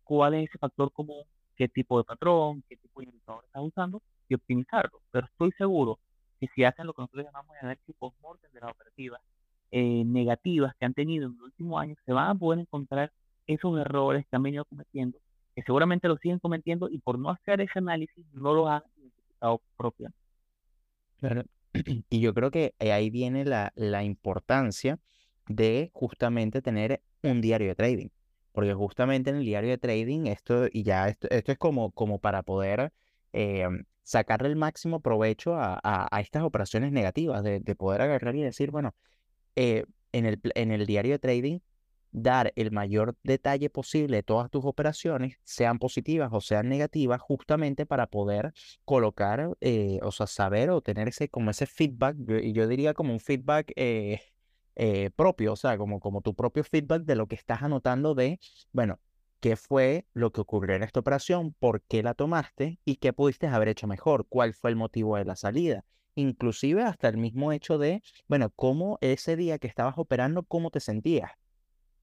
cuál 0.04 0.36
es 0.36 0.50
ese 0.50 0.58
factor 0.58 0.92
común, 0.92 1.24
qué 1.56 1.68
tipo 1.68 1.98
de 1.98 2.04
patrón, 2.04 2.64
qué 2.70 2.78
tipo 2.78 3.02
de 3.02 3.08
indicador 3.08 3.44
están 3.46 3.64
usando 3.64 4.02
y 4.30 4.36
optimizarlo. 4.36 5.02
Pero 5.12 5.26
estoy 5.26 5.52
seguro 5.58 6.00
que 6.40 6.48
si 6.56 6.64
hacen 6.64 6.88
lo 6.88 6.94
que 6.94 7.02
nosotros 7.02 7.26
llamamos 7.26 7.56
el 7.58 7.66
análisis 7.66 7.96
post-mortem 7.98 8.52
de 8.52 8.60
las 8.62 8.72
operativas 8.72 9.22
eh, 9.72 10.04
negativas 10.06 10.74
que 10.80 10.86
han 10.86 10.94
tenido 10.94 11.28
en 11.28 11.34
los 11.34 11.42
últimos 11.42 11.82
años, 11.82 11.98
se 12.06 12.14
van 12.14 12.30
a 12.30 12.36
poder 12.36 12.60
encontrar 12.60 13.12
esos 13.46 13.80
errores 13.80 14.26
que 14.30 14.36
han 14.36 14.44
venido 14.44 14.66
cometiendo, 14.66 15.18
que 15.56 15.64
seguramente 15.64 16.08
lo 16.08 16.18
siguen 16.18 16.40
cometiendo 16.40 16.90
y 16.90 17.00
por 17.00 17.20
no 17.20 17.32
hacer 17.32 17.62
ese 17.62 17.80
análisis 17.80 18.26
no 18.34 18.54
lo 18.54 18.68
han 18.68 18.84
identificado 18.98 19.62
propiamente. 19.78 20.18
Claro. 21.18 21.44
Y 22.10 22.20
yo 22.20 22.34
creo 22.34 22.50
que 22.52 22.74
eh, 22.80 22.92
ahí 22.92 23.10
viene 23.10 23.46
la, 23.46 23.72
la 23.76 24.04
importancia 24.04 25.00
de 25.48 25.92
justamente 25.94 26.62
tener 26.62 27.02
un 27.22 27.42
diario 27.42 27.68
de 27.68 27.76
trading. 27.76 28.08
Porque 28.52 28.74
justamente 28.74 29.30
en 29.30 29.38
el 29.38 29.46
diario 29.46 29.70
de 29.70 29.78
trading, 29.78 30.26
esto, 30.28 30.68
y 30.72 30.84
ya 30.84 31.08
esto, 31.08 31.28
esto 31.30 31.52
es 31.52 31.58
como, 31.58 31.92
como 31.92 32.20
para 32.20 32.44
poder 32.44 32.92
eh, 33.34 33.68
sacarle 34.10 34.48
el 34.48 34.56
máximo 34.56 35.02
provecho 35.02 35.54
a, 35.54 35.80
a, 35.84 36.20
estas 36.20 36.42
operaciones 36.42 36.92
negativas, 36.92 37.44
de, 37.44 37.60
de, 37.60 37.76
poder 37.76 38.02
agarrar 38.02 38.36
y 38.36 38.42
decir, 38.42 38.72
bueno, 38.72 38.96
eh, 39.56 39.86
en, 40.14 40.26
el, 40.26 40.42
en 40.56 40.72
el 40.72 40.88
diario 40.88 41.12
de 41.12 41.20
trading 41.20 41.60
dar 42.12 42.52
el 42.56 42.72
mayor 42.72 43.16
detalle 43.22 43.70
posible 43.70 44.18
de 44.18 44.24
todas 44.24 44.50
tus 44.50 44.66
operaciones, 44.66 45.38
sean 45.44 45.78
positivas 45.78 46.32
o 46.34 46.42
sean 46.42 46.70
negativas, 46.70 47.22
justamente 47.22 47.86
para 47.86 48.08
poder 48.08 48.52
colocar, 48.84 49.52
eh, 49.62 50.00
o 50.02 50.12
sea, 50.12 50.26
saber 50.26 50.72
o 50.72 50.82
tener 50.82 51.08
ese, 51.10 51.30
como 51.30 51.52
ese 51.52 51.68
feedback, 51.68 52.18
y 52.42 52.52
yo, 52.54 52.68
diría 52.68 52.96
como 52.96 53.14
un 53.14 53.20
feedback 53.20 53.72
eh, 53.76 54.22
propio, 55.16 55.54
o 55.54 55.56
sea, 55.56 55.78
como, 55.78 56.00
como 56.00 56.22
tu 56.22 56.34
propio 56.34 56.64
feedback 56.64 57.04
de 57.04 57.16
lo 57.16 57.28
que 57.28 57.36
estás 57.36 57.62
anotando 57.62 58.16
de, 58.16 58.40
bueno, 58.72 59.00
qué 59.40 59.56
fue 59.56 60.06
lo 60.14 60.32
que 60.32 60.42
ocurrió 60.42 60.76
en 60.76 60.84
esta 60.84 61.00
operación, 61.00 61.56
por 61.60 61.82
qué 61.82 62.04
la 62.04 62.14
tomaste 62.14 62.80
y 62.86 62.98
qué 62.98 63.14
pudiste 63.14 63.48
haber 63.48 63.70
hecho 63.70 63.88
mejor, 63.88 64.28
cuál 64.28 64.54
fue 64.54 64.70
el 64.70 64.76
motivo 64.76 65.18
de 65.18 65.26
la 65.26 65.36
salida 65.36 65.86
inclusive 66.20 66.84
hasta 66.84 67.08
el 67.08 67.18
mismo 67.18 67.52
hecho 67.52 67.78
de, 67.78 68.02
bueno, 68.28 68.50
cómo 68.52 68.98
ese 69.02 69.36
día 69.36 69.58
que 69.58 69.68
estabas 69.68 69.96
operando, 69.98 70.44
cómo 70.44 70.70
te 70.70 70.80
sentías. 70.80 71.32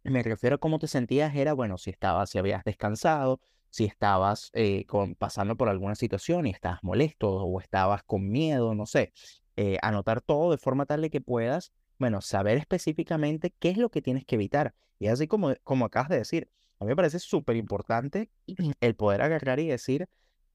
Me 0.03 0.23
refiero 0.23 0.57
a 0.57 0.59
cómo 0.59 0.79
te 0.79 0.87
sentías, 0.87 1.35
era, 1.35 1.53
bueno, 1.53 1.79
si 1.79 1.91
estabas, 1.91 2.31
si 2.31 2.39
habías 2.39 2.65
descansado, 2.65 3.41
si 3.71 3.85
estabas 3.85 4.51
eh, 4.55 4.87
pasando 5.19 5.57
por 5.57 5.69
alguna 5.69 5.97
situación 5.97 6.47
y 6.47 6.51
estabas 6.51 6.83
molesto 6.83 7.31
o 7.31 7.61
estabas 7.61 8.03
con 8.05 8.29
miedo, 8.31 8.75
no 8.75 8.87
sé, 8.87 9.13
eh, 9.57 9.79
anotar 9.83 10.21
todo 10.21 10.53
de 10.53 10.59
forma 10.59 10.87
tal 10.87 11.03
de 11.03 11.11
que 11.11 11.21
puedas, 11.21 11.73
bueno, 11.99 12.21
saber 12.21 12.57
específicamente 12.59 13.53
qué 13.59 13.71
es 13.71 13.79
lo 13.79 13.91
que 13.91 14.03
tienes 14.03 14.25
que 14.25 14.37
evitar. 14.37 14.75
Y 14.99 15.09
así 15.09 15.27
como, 15.27 15.55
como 15.65 15.85
acabas 15.85 16.09
de 16.09 16.19
decir, 16.19 16.51
a 16.79 16.85
mí 16.85 16.89
me 16.89 16.97
parece 16.97 17.19
súper 17.19 17.57
importante 17.57 18.31
el 18.81 18.95
poder 18.95 19.23
agarrar 19.23 19.61
y 19.61 19.69
decir, 19.69 20.09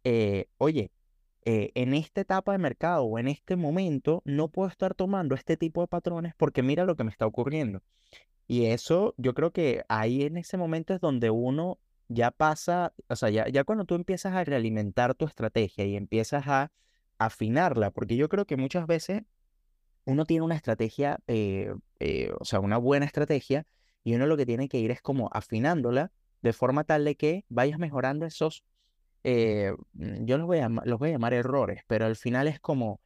eh, 0.03 0.47
oye, 0.57 0.91
en 1.43 1.95
esta 1.95 2.21
etapa 2.21 2.51
de 2.51 2.59
mercado 2.59 3.03
o 3.03 3.17
en 3.17 3.27
este 3.27 3.55
momento 3.55 4.21
no 4.25 4.49
puedo 4.49 4.69
estar 4.69 4.93
tomando 4.93 5.33
este 5.33 5.57
tipo 5.57 5.81
de 5.81 5.87
patrones 5.87 6.35
porque 6.37 6.61
mira 6.61 6.85
lo 6.85 6.95
que 6.95 7.03
me 7.03 7.09
está 7.09 7.25
ocurriendo. 7.25 7.81
Y 8.47 8.65
eso, 8.65 9.15
yo 9.17 9.33
creo 9.33 9.51
que 9.51 9.83
ahí 9.87 10.23
en 10.23 10.37
ese 10.37 10.57
momento 10.57 10.93
es 10.93 10.99
donde 10.99 11.29
uno 11.29 11.79
ya 12.09 12.31
pasa, 12.31 12.93
o 13.07 13.15
sea, 13.15 13.29
ya, 13.29 13.47
ya 13.47 13.63
cuando 13.63 13.85
tú 13.85 13.95
empiezas 13.95 14.33
a 14.33 14.43
realimentar 14.43 15.15
tu 15.15 15.25
estrategia 15.25 15.85
y 15.85 15.95
empiezas 15.95 16.47
a 16.47 16.71
afinarla, 17.17 17.91
porque 17.91 18.17
yo 18.17 18.27
creo 18.29 18.45
que 18.45 18.57
muchas 18.57 18.87
veces 18.87 19.23
uno 20.05 20.25
tiene 20.25 20.43
una 20.43 20.55
estrategia, 20.55 21.19
eh, 21.27 21.73
eh, 21.99 22.31
o 22.39 22.45
sea, 22.45 22.59
una 22.59 22.77
buena 22.77 23.05
estrategia, 23.05 23.65
y 24.03 24.15
uno 24.15 24.25
lo 24.25 24.37
que 24.37 24.45
tiene 24.45 24.67
que 24.67 24.79
ir 24.79 24.91
es 24.91 25.01
como 25.01 25.29
afinándola 25.33 26.11
de 26.41 26.53
forma 26.53 26.83
tal 26.83 27.05
de 27.05 27.15
que 27.15 27.45
vayas 27.49 27.79
mejorando 27.79 28.25
esos, 28.25 28.63
eh, 29.23 29.73
mm, 29.93 30.25
yo 30.25 30.37
los 30.37 30.47
voy, 30.47 30.59
a, 30.59 30.69
los 30.69 30.99
voy 30.99 31.09
a 31.09 31.13
llamar 31.13 31.33
errores, 31.33 31.83
pero 31.87 32.05
al 32.05 32.15
final 32.15 32.47
es 32.47 32.59
como, 32.59 32.99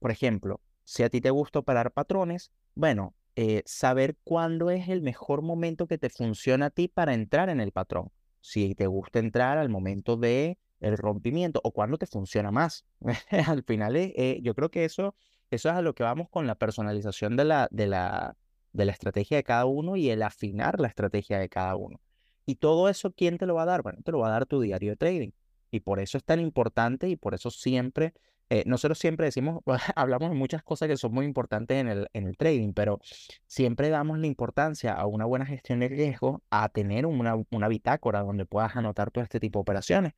por 0.00 0.10
ejemplo, 0.10 0.60
si 0.84 1.02
a 1.02 1.10
ti 1.10 1.20
te 1.20 1.30
gusta 1.30 1.60
operar 1.60 1.92
patrones, 1.92 2.50
bueno, 2.74 3.14
eh, 3.34 3.62
saber 3.64 4.16
cuándo 4.24 4.70
es 4.70 4.88
el 4.88 5.00
mejor 5.00 5.40
momento 5.42 5.86
que 5.86 5.96
te 5.96 6.10
funciona 6.10 6.66
a 6.66 6.70
ti 6.70 6.88
para 6.88 7.14
entrar 7.14 7.48
en 7.48 7.60
el 7.60 7.72
patrón. 7.72 8.10
Si 8.40 8.74
te 8.74 8.86
gusta 8.86 9.20
entrar 9.20 9.56
al 9.58 9.70
momento 9.70 10.16
de 10.16 10.58
el 10.80 10.98
rompimiento 10.98 11.60
o 11.64 11.72
cuándo 11.72 11.96
te 11.96 12.06
funciona 12.06 12.50
más. 12.50 12.84
al 13.46 13.62
final, 13.64 13.96
eh, 13.96 14.40
yo 14.42 14.54
creo 14.54 14.70
que 14.70 14.84
eso, 14.84 15.14
eso 15.50 15.70
es 15.70 15.74
a 15.74 15.82
lo 15.82 15.94
que 15.94 16.02
vamos 16.02 16.28
con 16.28 16.46
la 16.46 16.56
personalización 16.56 17.36
de 17.36 17.44
la, 17.44 17.68
de, 17.70 17.86
la, 17.86 18.36
de 18.72 18.84
la 18.84 18.92
estrategia 18.92 19.36
de 19.36 19.44
cada 19.44 19.66
uno 19.66 19.96
y 19.96 20.10
el 20.10 20.22
afinar 20.22 20.80
la 20.80 20.88
estrategia 20.88 21.38
de 21.38 21.48
cada 21.48 21.76
uno. 21.76 22.00
Y 22.46 22.56
todo 22.56 22.88
eso, 22.88 23.12
¿quién 23.12 23.38
te 23.38 23.46
lo 23.46 23.54
va 23.54 23.62
a 23.62 23.66
dar? 23.66 23.82
Bueno, 23.82 23.98
te 24.04 24.12
lo 24.12 24.18
va 24.18 24.28
a 24.28 24.32
dar 24.32 24.46
tu 24.46 24.60
diario 24.60 24.90
de 24.90 24.96
trading. 24.96 25.30
Y 25.70 25.80
por 25.80 26.00
eso 26.00 26.18
es 26.18 26.24
tan 26.24 26.40
importante 26.40 27.08
y 27.08 27.16
por 27.16 27.34
eso 27.34 27.50
siempre 27.50 28.12
eh, 28.54 28.64
nosotros 28.66 28.98
siempre 28.98 29.24
decimos, 29.24 29.62
hablamos 29.96 30.28
de 30.28 30.36
muchas 30.36 30.62
cosas 30.62 30.86
que 30.86 30.98
son 30.98 31.14
muy 31.14 31.24
importantes 31.24 31.78
en 31.78 31.88
el, 31.88 32.08
en 32.12 32.26
el 32.26 32.36
trading, 32.36 32.74
pero 32.74 33.00
siempre 33.46 33.88
damos 33.88 34.18
la 34.18 34.26
importancia 34.26 34.92
a 34.92 35.06
una 35.06 35.24
buena 35.24 35.46
gestión 35.46 35.80
de 35.80 35.88
riesgo, 35.88 36.42
a 36.50 36.68
tener 36.68 37.06
una, 37.06 37.34
una 37.50 37.68
bitácora 37.68 38.20
donde 38.20 38.44
puedas 38.44 38.76
anotar 38.76 39.10
todo 39.10 39.24
este 39.24 39.40
tipo 39.40 39.58
de 39.58 39.62
operaciones. 39.62 40.12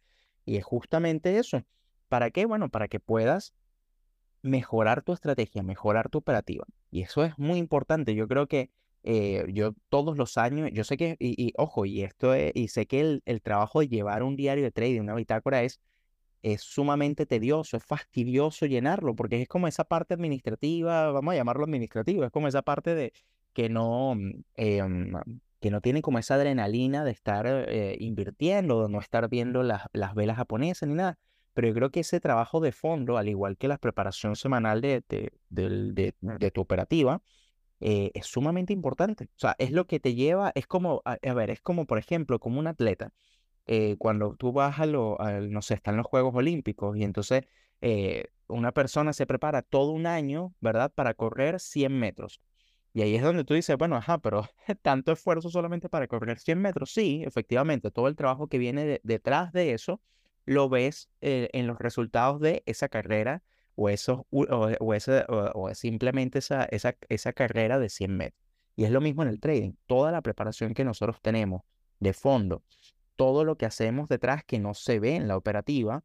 Y 0.44 0.56
es 0.56 0.64
justamente 0.64 1.38
eso. 1.38 1.62
¿Para 2.08 2.32
qué? 2.32 2.44
Bueno, 2.44 2.70
para 2.70 2.88
que 2.88 2.98
puedas 2.98 3.54
mejorar 4.44 5.02
tu 5.02 5.12
estrategia, 5.12 5.62
mejorar 5.62 6.08
tu 6.08 6.18
operativa. 6.18 6.64
Y 6.90 7.02
eso 7.02 7.24
es 7.24 7.36
muy 7.38 7.58
importante. 7.58 8.14
Yo 8.14 8.28
creo 8.28 8.46
que 8.46 8.70
eh, 9.02 9.44
yo 9.52 9.74
todos 9.88 10.16
los 10.16 10.38
años, 10.38 10.70
yo 10.72 10.84
sé 10.84 10.96
que, 10.96 11.16
y, 11.18 11.52
ojo, 11.56 11.84
y 11.86 12.02
esto 12.02 12.34
es, 12.34 12.52
y 12.54 12.68
sé 12.68 12.86
que 12.86 13.00
el, 13.00 13.22
el, 13.26 13.42
trabajo 13.42 13.80
de 13.80 13.88
llevar 13.88 14.22
un 14.22 14.36
diario 14.36 14.64
de 14.64 14.70
trading, 14.70 15.00
una 15.00 15.14
bitácora 15.14 15.62
es 15.62 15.80
es 16.44 16.60
sumamente 16.60 17.24
tedioso, 17.24 17.78
es 17.78 17.84
fastidioso 17.84 18.66
llenarlo, 18.66 19.16
porque 19.16 19.40
es 19.40 19.48
como 19.48 19.66
esa 19.66 19.84
parte 19.84 20.12
administrativa, 20.12 21.10
vamos 21.10 21.32
a 21.32 21.36
llamarlo 21.36 21.64
administrativo, 21.64 22.22
es 22.22 22.30
como 22.30 22.48
esa 22.48 22.60
parte 22.60 22.94
de 22.94 23.14
que 23.54 23.70
no, 23.70 24.12
em, 24.56 25.12
que 25.58 25.70
no 25.70 25.80
tiene 25.80 26.02
como 26.02 26.18
esa 26.18 26.34
adrenalina 26.34 27.02
de 27.02 27.12
estar 27.12 27.46
eh, 27.48 27.96
invirtiendo, 27.98 28.82
de 28.82 28.90
no 28.90 29.00
estar 29.00 29.30
viendo 29.30 29.62
las, 29.62 29.84
las 29.94 30.14
velas 30.14 30.36
japonesas 30.36 30.86
ni 30.86 30.94
nada. 30.94 31.18
Pero 31.54 31.68
yo 31.68 31.74
creo 31.74 31.90
que 31.90 32.00
ese 32.00 32.20
trabajo 32.20 32.60
de 32.60 32.72
fondo, 32.72 33.16
al 33.18 33.28
igual 33.28 33.56
que 33.56 33.68
la 33.68 33.78
preparación 33.78 34.36
semanal 34.36 34.80
de, 34.80 35.02
de, 35.08 35.32
de, 35.48 36.14
de 36.20 36.50
tu 36.50 36.60
operativa, 36.60 37.22
eh, 37.80 38.10
es 38.14 38.26
sumamente 38.26 38.72
importante. 38.72 39.24
O 39.24 39.38
sea, 39.38 39.56
es 39.58 39.70
lo 39.72 39.86
que 39.86 40.00
te 40.00 40.14
lleva, 40.14 40.52
es 40.54 40.66
como, 40.66 41.02
a 41.04 41.34
ver, 41.34 41.50
es 41.50 41.60
como, 41.60 41.86
por 41.86 41.98
ejemplo, 41.98 42.38
como 42.38 42.58
un 42.60 42.66
atleta 42.66 43.12
eh, 43.66 43.96
cuando 43.98 44.36
tú 44.36 44.52
vas 44.52 44.78
a 44.80 44.86
lo, 44.86 45.18
no 45.42 45.62
sé, 45.62 45.74
están 45.74 45.96
los 45.96 46.06
Juegos 46.06 46.34
Olímpicos 46.34 46.96
y 46.96 47.04
entonces 47.04 47.44
eh, 47.80 48.26
una 48.46 48.72
persona 48.72 49.12
se 49.12 49.26
prepara 49.26 49.62
todo 49.62 49.92
un 49.92 50.06
año, 50.06 50.54
¿verdad? 50.60 50.92
Para 50.94 51.14
correr 51.14 51.60
100 51.60 51.98
metros. 51.98 52.40
Y 52.92 53.02
ahí 53.02 53.16
es 53.16 53.22
donde 53.22 53.44
tú 53.44 53.54
dices, 53.54 53.76
bueno, 53.76 53.96
ajá, 53.96 54.18
pero 54.18 54.48
tanto 54.82 55.12
esfuerzo 55.12 55.50
solamente 55.50 55.88
para 55.88 56.06
correr 56.08 56.38
100 56.38 56.60
metros. 56.60 56.92
Sí, 56.92 57.22
efectivamente, 57.26 57.90
todo 57.90 58.08
el 58.08 58.16
trabajo 58.16 58.48
que 58.48 58.58
viene 58.58 59.00
detrás 59.02 59.52
de 59.52 59.72
eso 59.72 60.00
lo 60.44 60.68
ves 60.68 61.10
eh, 61.20 61.48
en 61.52 61.66
los 61.66 61.78
resultados 61.78 62.40
de 62.40 62.62
esa 62.66 62.88
carrera 62.88 63.42
o, 63.74 63.88
eso, 63.88 64.26
o, 64.30 64.44
o, 64.44 64.94
ese, 64.94 65.24
o, 65.28 65.74
simplemente 65.74 66.38
esa, 66.38 66.64
esa, 66.64 66.96
esa 67.08 67.32
carrera 67.32 67.78
de 67.78 67.88
100 67.88 68.16
metros. 68.16 68.44
Y 68.76 68.84
es 68.84 68.90
lo 68.90 69.00
mismo 69.00 69.22
en 69.22 69.28
el 69.28 69.40
trading. 69.40 69.72
Toda 69.86 70.12
la 70.12 70.22
preparación 70.22 70.74
que 70.74 70.84
nosotros 70.84 71.20
tenemos 71.22 71.62
de 72.00 72.12
fondo, 72.12 72.62
todo 73.16 73.44
lo 73.44 73.56
que 73.56 73.66
hacemos 73.66 74.08
detrás 74.08 74.44
que 74.44 74.58
no 74.58 74.74
se 74.74 74.98
ve 75.00 75.16
en 75.16 75.28
la 75.28 75.36
operativa, 75.36 76.04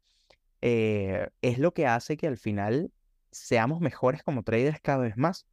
eh, 0.62 1.28
es 1.42 1.58
lo 1.58 1.72
que 1.72 1.86
hace 1.86 2.16
que 2.16 2.26
al 2.26 2.36
final 2.36 2.92
seamos 3.30 3.80
mejores 3.80 4.22
como 4.22 4.42
traders 4.42 4.80
cada 4.80 4.98
vez 4.98 5.16
más. 5.16 5.46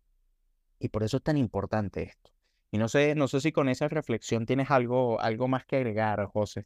Y 0.79 0.89
por 0.89 1.03
eso 1.03 1.17
es 1.17 1.23
tan 1.23 1.37
importante 1.37 2.03
esto. 2.03 2.31
Y 2.71 2.77
no 2.77 2.87
sé, 2.87 3.15
no 3.15 3.27
sé 3.27 3.41
si 3.41 3.51
con 3.51 3.69
esa 3.69 3.87
reflexión 3.87 4.45
tienes 4.45 4.69
algo, 4.69 5.19
algo 5.21 5.47
más 5.47 5.65
que 5.65 5.77
agregar, 5.77 6.25
José. 6.25 6.65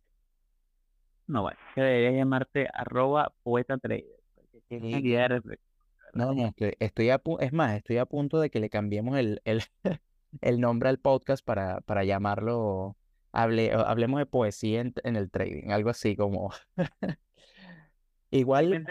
No, 1.32 1.44
bueno, 1.44 1.58
que 1.74 1.82
debería 1.82 2.12
llamarte 2.12 2.68
arroba 2.74 3.32
poeta 3.42 3.78
trader. 3.78 4.04
No, 6.14 6.34
no, 6.34 6.48
estoy, 6.48 6.74
estoy 6.80 7.10
a 7.10 7.22
es 7.40 7.54
más, 7.54 7.78
estoy 7.78 7.98
a 7.98 8.06
punto 8.06 8.42
de 8.42 8.50
que 8.50 8.60
le 8.60 8.70
cambiemos 8.70 9.18
el, 9.18 9.42
el, 9.46 9.64
el 10.42 10.60
nombre 10.60 10.90
al 10.90 11.00
podcast 11.00 11.46
para, 11.46 11.80
para 11.82 12.04
llamarlo 12.04 12.98
hable, 13.32 13.72
hablemos 13.72 14.20
de 14.20 14.26
poesía 14.26 14.82
en, 14.82 15.16
el 15.16 15.32
trading, 15.32 15.70
algo 15.70 15.90
así 15.90 16.18
como. 16.18 16.52
Igual. 18.32 18.86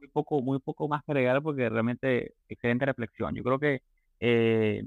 Muy 0.00 0.08
poco, 0.08 0.42
muy 0.42 0.58
poco 0.58 0.88
más 0.88 1.04
que 1.04 1.12
agregar 1.12 1.42
porque 1.42 1.68
realmente 1.68 2.34
excelente 2.48 2.86
reflexión. 2.86 3.36
Yo 3.36 3.44
creo 3.44 3.60
que 3.60 3.82
eh, 4.18 4.82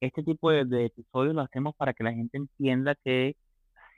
este 0.00 0.22
tipo 0.22 0.50
de, 0.50 0.84
episodios 0.84 1.34
lo 1.34 1.40
hacemos 1.40 1.74
para 1.76 1.94
que 1.94 2.04
la 2.04 2.12
gente 2.12 2.36
entienda 2.36 2.94
que 2.94 3.36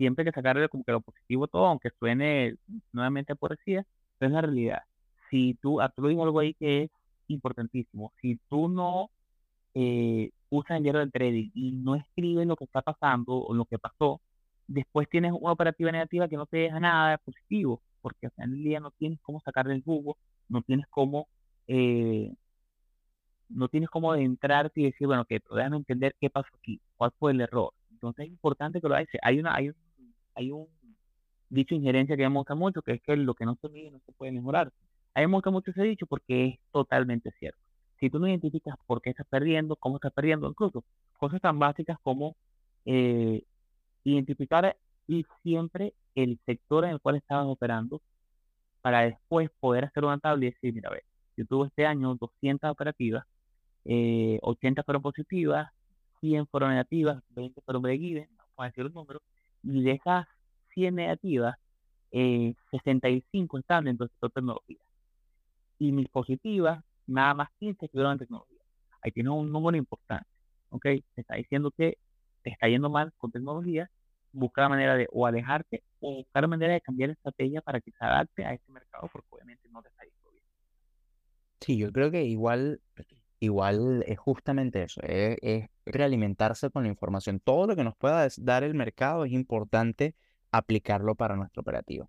siempre 0.03 0.23
hay 0.23 0.33
que 0.33 0.35
sacarle 0.35 0.69
como 0.69 0.83
que 0.83 0.91
lo 0.91 1.01
positivo 1.01 1.47
todo, 1.47 1.67
aunque 1.67 1.91
suene 2.01 2.57
nuevamente 2.93 3.37
poesía, 3.37 3.87
pero 4.19 4.31
es 4.31 4.35
la 4.35 4.41
realidad. 4.41 4.83
Si 5.31 5.55
tú, 5.55 5.81
a 5.81 5.89
tú 5.91 6.07
algo 6.07 6.41
ahí 6.41 6.55
que 6.55 6.85
es 6.85 6.91
importantísimo, 7.29 8.13
si 8.21 8.37
tú 8.49 8.69
no 8.69 9.11
eh, 9.75 10.31
usan 10.51 10.79
el 10.79 10.83
diario 10.83 11.01
del 11.01 11.13
trading 11.13 11.51
y 11.55 11.71
no 11.71 11.95
escriben 11.95 12.49
lo 12.49 12.57
que 12.57 12.65
está 12.65 12.83
pasando 12.83 13.33
o 13.33 13.55
lo 13.55 13.65
que 13.65 13.79
pasó, 13.79 14.21
después 14.67 15.09
tienes 15.09 15.33
una 15.33 15.53
operativa 15.53 15.93
negativa 15.93 16.29
que 16.29 16.37
no 16.37 16.47
te 16.47 16.57
deja 16.57 16.81
nada 16.81 17.19
positivo, 17.19 17.81
porque 18.01 18.27
al 18.27 18.33
final 18.33 18.55
día 18.55 18.81
no 18.81 18.91
tienes 18.91 19.21
cómo 19.21 19.41
sacarle 19.41 19.75
el 19.75 19.85
jugo, 19.85 20.17
no 20.49 20.63
tienes 20.63 20.87
cómo, 20.91 21.29
eh, 21.69 22.35
no 23.49 23.69
tienes 23.69 23.89
cómo 23.89 24.11
adentrarte 24.11 24.81
y 24.81 24.85
decir, 24.87 25.07
bueno, 25.07 25.25
que 25.27 25.41
déjame 25.55 25.77
entender 25.77 26.17
qué 26.21 26.29
pasó 26.29 26.49
aquí, 26.59 26.81
cuál 26.97 27.13
fue 27.21 27.31
el 27.31 27.41
error. 27.41 27.73
Entonces 27.93 28.27
es 28.27 28.33
importante 28.33 28.81
que 28.81 28.89
lo 28.89 28.97
hagas. 28.97 29.07
Hay 29.23 29.39
una, 29.39 29.55
hay 29.55 29.69
un, 29.69 29.77
hay 30.35 30.51
un 30.51 30.67
dicho 31.49 31.75
injerencia 31.75 32.17
que 32.17 32.29
me 32.29 32.37
gusta 32.37 32.55
mucho, 32.55 32.83
que 32.83 32.93
es 32.93 33.03
que 33.03 33.17
lo 33.17 33.35
que 33.35 33.45
no 33.45 33.57
se 33.61 33.69
mide 33.69 33.91
no 33.91 34.01
se 34.07 34.13
puede 34.13 34.33
mejorar. 34.33 34.73
A 35.15 35.21
mí 35.21 35.27
me 35.27 35.35
gusta 35.35 35.51
mucho 35.51 35.71
ese 35.71 35.83
dicho 35.83 36.07
porque 36.07 36.47
es 36.47 36.59
totalmente 36.73 37.31
cierto 37.39 37.61
si 38.03 38.11
tú 38.11 38.19
no 38.19 38.27
identificas 38.27 38.75
por 38.85 39.01
qué 39.01 39.11
estás 39.11 39.29
perdiendo, 39.29 39.77
cómo 39.77 39.95
estás 39.95 40.13
perdiendo, 40.13 40.49
incluso 40.49 40.83
cosas 41.19 41.41
tan 41.41 41.61
básicas 41.61 41.97
como 42.03 42.35
eh, 42.85 43.45
identificar 44.03 44.77
y 45.07 45.25
siempre 45.45 45.95
el 46.17 46.41
sector 46.45 46.85
en 46.85 46.91
el 46.91 47.01
cual 47.01 47.15
estabas 47.15 47.47
operando 47.47 48.03
para 48.81 49.03
después 49.03 49.51
poder 49.61 49.85
hacer 49.85 50.05
una 50.05 50.19
tabla 50.19 50.47
y 50.47 50.51
decir, 50.51 50.75
mira, 50.75 50.89
a 50.89 50.95
ver, 50.95 51.05
yo 51.37 51.47
tuve 51.47 51.69
este 51.69 51.87
año 51.87 52.17
200 52.17 52.73
operativas, 52.73 53.25
80 53.85 54.81
eh, 54.81 54.85
fueron 54.85 55.01
positivas, 55.01 55.71
100 56.21 56.49
fueron 56.49 56.71
negativas, 56.71 57.23
20 57.29 57.61
fueron 57.61 57.83
break-even, 57.83 58.29
vamos 58.37 58.53
a 58.59 58.65
decir 58.65 58.83
los 58.83 58.95
números, 58.95 59.23
y 59.63 59.83
de 59.83 59.93
esas 59.93 60.27
100 60.75 60.95
negativas, 60.95 61.57
65 62.11 63.59
están 63.59 63.85
dentro 63.85 64.05
del 64.05 64.11
sector 64.11 64.31
tecnología. 64.31 64.79
Y 65.79 65.93
mis 65.93 66.09
positivas 66.09 66.85
nada 67.07 67.35
más 67.35 67.49
15 67.59 67.87
estudiaron 67.87 68.13
en 68.13 68.19
tecnología. 68.19 68.61
Ahí 69.03 69.11
tienes 69.11 69.33
un 69.33 69.51
número 69.51 69.77
importante, 69.77 70.29
¿ok? 70.71 70.83
Te 70.83 71.21
está 71.21 71.37
diciendo 71.37 71.71
que 71.71 71.99
te 72.43 72.51
está 72.51 72.69
yendo 72.69 72.91
mal 72.91 73.13
con 73.17 73.33
tecnología, 73.33 73.91
busca 74.33 74.63
la 74.63 74.69
manera 74.69 74.95
de 74.95 75.09
o 75.13 75.27
alejarte 75.27 75.83
o 76.01 76.17
buscar 76.17 76.43
la 76.43 76.49
manera 76.49 76.73
de 76.75 76.81
cambiar 76.81 77.09
la 77.09 77.15
estrategia 77.15 77.61
para 77.61 77.81
que 77.81 77.91
se 77.91 78.05
adapte 78.05 78.45
a 78.45 78.55
ese 78.55 78.71
mercado, 78.73 79.09
porque 79.13 79.29
obviamente 79.31 79.69
no 79.71 79.83
te 79.83 79.89
está 79.89 80.05
yendo 80.05 80.31
bien. 80.31 80.45
Sí, 81.61 81.77
yo 81.77 81.93
creo 81.93 82.11
que 82.11 82.25
igual, 82.25 82.81
igual 83.43 84.05
es 84.07 84.19
justamente 84.21 84.85
eso, 84.85 85.01
es, 85.03 85.69
realimentarse 85.85 86.71
con 86.71 86.85
la 86.85 86.89
información. 86.89 87.41
Todo 87.41 87.67
lo 87.67 87.75
que 87.75 87.83
nos 87.83 87.97
pueda 87.97 88.29
dar 88.39 88.63
el 88.63 88.75
mercado 88.75 89.25
es 89.25 89.33
importante 89.33 90.15
aplicarlo 90.53 91.17
para 91.17 91.35
nuestro 91.35 91.63
operativo. 91.63 92.09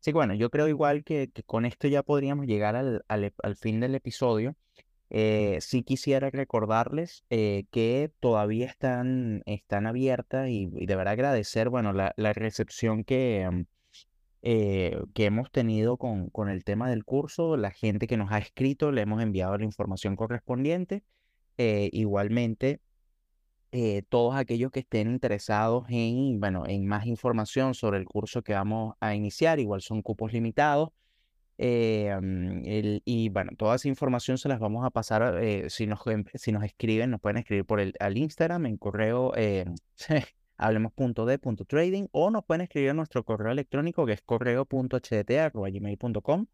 Sí, 0.00 0.12
bueno, 0.12 0.34
yo 0.34 0.50
creo 0.50 0.66
igual 0.68 1.04
que, 1.04 1.30
con 1.46 1.64
esto 1.64 1.86
ya 1.86 2.02
podríamos 2.02 2.46
llegar 2.46 2.74
al, 2.74 3.04
al, 3.08 3.56
fin 3.56 3.78
del 3.78 3.94
episodio. 3.94 4.56
Eh, 5.10 5.58
sí 5.60 5.84
quisiera 5.84 6.28
recordarles 6.30 7.24
eh, 7.30 7.66
que 7.70 8.10
todavía 8.18 8.66
están, 8.66 9.42
están 9.46 9.86
abiertas 9.86 10.48
y, 10.48 10.66
de 10.66 10.96
verdad 10.96 11.12
agradecer, 11.12 11.68
bueno, 11.68 11.92
la, 11.92 12.14
la 12.16 12.32
recepción 12.32 13.04
que, 13.04 13.64
eh, 14.44 15.00
que 15.14 15.24
hemos 15.26 15.50
tenido 15.50 15.96
con, 15.96 16.30
con 16.30 16.48
el 16.48 16.64
tema 16.64 16.88
del 16.90 17.04
curso, 17.04 17.56
la 17.56 17.72
gente 17.72 18.06
que 18.06 18.16
nos 18.16 18.30
ha 18.30 18.38
escrito, 18.38 18.92
le 18.92 19.02
hemos 19.02 19.22
enviado 19.22 19.58
la 19.58 19.64
información 19.64 20.16
correspondiente. 20.16 21.02
igualmente, 21.58 22.80
eh, 23.76 24.04
todos 24.08 24.36
aquellos 24.36 24.70
que 24.70 24.78
estén 24.78 25.10
interesados 25.10 25.84
en, 25.88 26.38
bueno, 26.38 26.64
en 26.64 26.86
más 26.86 27.06
información 27.06 27.74
sobre 27.74 27.98
el 27.98 28.04
curso 28.04 28.40
que 28.42 28.52
vamos 28.52 28.94
a 29.00 29.16
iniciar, 29.16 29.58
igual 29.58 29.80
son 29.80 30.00
cupos 30.00 30.32
limitados. 30.32 30.90
Eh, 31.58 32.16
mm, 32.22 32.62
y 33.04 33.30
bueno, 33.30 33.50
toda 33.58 33.74
esa 33.74 33.88
información 33.88 34.38
se 34.38 34.48
las 34.48 34.60
vamos 34.60 34.84
a 34.84 34.90
pasar, 34.90 35.42
eh, 35.42 35.68
si, 35.70 35.88
nos, 35.88 35.98
si 36.34 36.52
nos 36.52 36.62
escriben, 36.62 37.10
nos 37.10 37.20
pueden 37.20 37.38
escribir 37.38 37.64
por 37.64 37.80
el 37.80 37.94
al 37.98 38.16
Instagram, 38.16 38.66
en 38.66 38.76
correo 38.76 39.32
hablemos.de.trading 40.56 42.08
o 42.12 42.30
nos 42.30 42.44
pueden 42.44 42.60
escribir 42.62 42.90
a 42.90 42.94
nuestro 42.94 43.24
correo 43.24 43.50
electrónico 43.52 44.06
que 44.06 44.12
es 44.12 44.22
correo.hdt.gmail.com. 44.22 46.46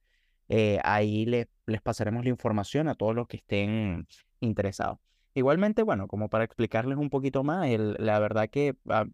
ahí 0.83 1.27
les 1.27 1.49
pasaremos 1.83 2.25
la 2.25 2.31
información 2.31 2.89
a 2.89 2.95
todos 2.95 3.15
los 3.15 3.29
que 3.29 3.37
estén 3.39 4.07
interesados. 4.41 4.99
Igualmente, 5.35 5.83
bueno, 5.83 6.09
como 6.09 6.29
para 6.29 6.45
explicarles 6.45 6.99
un 6.99 7.09
poquito 7.09 7.45
más, 7.45 7.69
la 7.71 8.19
verdad 8.19 8.51
que 8.51 8.77
ah, 8.89 9.07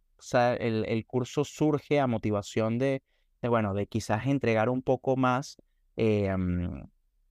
el, 0.59 0.85
el, 0.87 1.07
curso 1.07 1.45
surge 1.45 2.01
a 2.01 2.07
motivación 2.07 2.79
de, 2.79 3.03
bueno, 3.43 3.75
de 3.75 3.87
quizás 3.87 4.27
entregar 4.27 4.71
un 4.71 4.83
poco 4.83 5.17
más, 5.17 5.59
eh, 5.97 6.35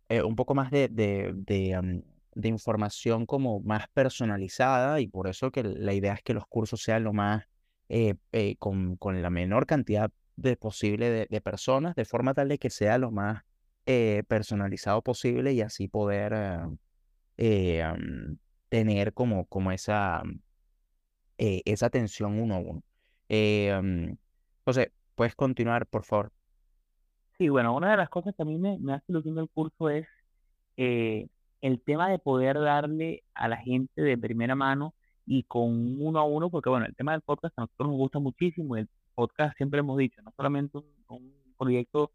eh, 0.09 0.21
un 0.21 0.35
poco 0.35 0.53
más 0.53 0.69
de, 0.69 0.87
de, 0.89 2.03
de, 2.35 2.49
información 2.49 3.25
como 3.25 3.59
más 3.61 3.87
personalizada 3.89 4.99
y 4.99 5.07
por 5.07 5.27
eso 5.27 5.51
que 5.51 5.63
la 5.63 5.93
idea 5.93 6.13
es 6.13 6.21
que 6.21 6.33
los 6.33 6.45
cursos 6.47 6.81
sean 6.83 7.03
lo 7.03 7.13
más, 7.13 7.45
eh, 7.89 8.15
con, 8.59 8.97
con, 8.97 9.21
la 9.21 9.29
menor 9.29 9.65
cantidad 9.65 10.11
de 10.35 10.57
posible 10.57 11.27
de, 11.29 11.41
personas, 11.41 11.95
de 11.95 12.05
forma 12.05 12.33
tal 12.33 12.49
de 12.49 12.57
que 12.57 12.69
sea 12.69 12.97
lo 12.97 13.11
más 13.11 13.43
personalizado 14.27 15.01
posible 15.01 15.53
y 15.53 15.61
así 15.61 15.87
poder 15.87 16.67
tener 18.69 19.13
como, 19.13 19.45
como 19.45 19.71
esa, 19.71 20.21
eh, 21.37 21.61
esa 21.65 21.87
atención 21.87 22.39
uno 22.39 22.55
a 22.55 22.59
uno. 22.59 22.83
Eh, 23.29 23.77
mm, 23.81 24.13
José, 24.63 24.91
puedes 25.15 25.35
continuar, 25.35 25.85
por 25.87 26.03
favor. 26.03 26.31
Sí, 27.37 27.49
bueno, 27.49 27.75
una 27.75 27.91
de 27.91 27.97
las 27.97 28.09
cosas 28.09 28.33
que 28.35 28.43
a 28.43 28.45
mí 28.45 28.57
me, 28.57 28.77
me 28.79 28.93
hace 28.93 29.05
ilusión 29.09 29.35
del 29.35 29.49
curso 29.49 29.89
es 29.89 30.07
eh, 30.77 31.27
el 31.65 31.81
tema 31.81 32.09
de 32.09 32.19
poder 32.19 32.59
darle 32.59 33.23
a 33.33 33.47
la 33.47 33.57
gente 33.57 34.01
de 34.01 34.17
primera 34.17 34.53
mano 34.55 34.93
y 35.25 35.43
con 35.43 35.99
uno 35.99 36.19
a 36.19 36.23
uno, 36.23 36.51
porque 36.51 36.69
bueno, 36.69 36.85
el 36.85 36.95
tema 36.95 37.13
del 37.13 37.21
podcast 37.21 37.57
a 37.57 37.63
nosotros 37.63 37.89
nos 37.89 37.97
gusta 37.97 38.19
muchísimo, 38.19 38.77
el 38.77 38.87
podcast 39.15 39.57
siempre 39.57 39.79
hemos 39.79 39.97
dicho, 39.97 40.21
no 40.21 40.31
solamente 40.37 40.77
un, 41.07 41.33
proyecto, 41.57 42.11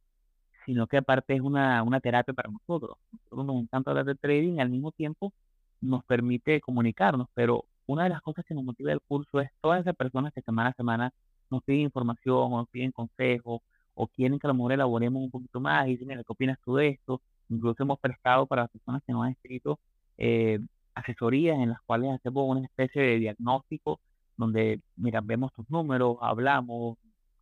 sino 0.67 0.87
que 0.87 0.99
aparte 0.99 1.35
es 1.35 1.41
una, 1.41 1.83
una 1.83 1.99
terapia 1.99 2.35
para 2.35 2.51
nosotros. 2.51 2.97
Nosotros 3.11 3.47
nos 3.47 3.63
encanta 3.63 3.91
hablar 3.91 4.05
de 4.05 4.15
trading 4.15 4.61
al 4.61 4.69
mismo 4.69 4.93
tiempo 4.93 5.33
nos 5.81 6.05
permite 6.05 6.61
comunicarnos, 6.61 7.27
pero 7.35 7.65
una 7.87 8.05
de 8.05 8.11
las 8.11 8.23
cosas 8.23 8.45
que 8.45 8.55
nos 8.55 8.63
motiva 8.63 8.93
el 8.93 9.01
curso 9.01 9.41
es 9.41 9.51
todas 9.61 9.81
esas 9.81 9.97
personas 9.97 10.33
que 10.33 10.43
semana 10.43 10.71
a 10.71 10.75
semana 10.75 11.13
nos 11.51 11.65
piden 11.65 11.81
información 11.83 12.53
o 12.53 12.59
nos 12.59 12.69
piden 12.69 12.93
consejos 12.93 13.63
o 13.95 14.07
quieren 14.07 14.39
que 14.39 14.47
a 14.47 14.49
lo 14.49 14.55
mejor 14.55 14.73
elaboremos 14.73 15.23
un 15.23 15.31
poquito 15.31 15.59
más 15.59 15.89
y 15.89 15.97
dicen, 15.97 16.09
¿qué 16.09 16.25
opinas 16.29 16.59
tú 16.65 16.77
de 16.77 16.89
esto? 16.89 17.21
Incluso 17.51 17.83
hemos 17.83 17.99
prestado 18.01 18.47
para 18.47 18.63
las 18.63 18.71
personas 18.71 19.03
que 19.07 19.13
nos 19.13 19.25
han 19.25 19.33
escrito 19.33 19.79
eh, 20.17 20.61
asesorías 20.95 21.59
en 21.59 21.71
las 21.71 21.81
cuales 21.83 22.13
hacemos 22.13 22.45
una 22.49 22.65
especie 22.65 23.03
de 23.03 23.19
diagnóstico 23.19 24.01
donde, 24.37 24.81
mira, 24.97 25.21
vemos 25.21 25.53
tus 25.53 25.69
números, 25.71 26.17
hablamos, 26.21 26.97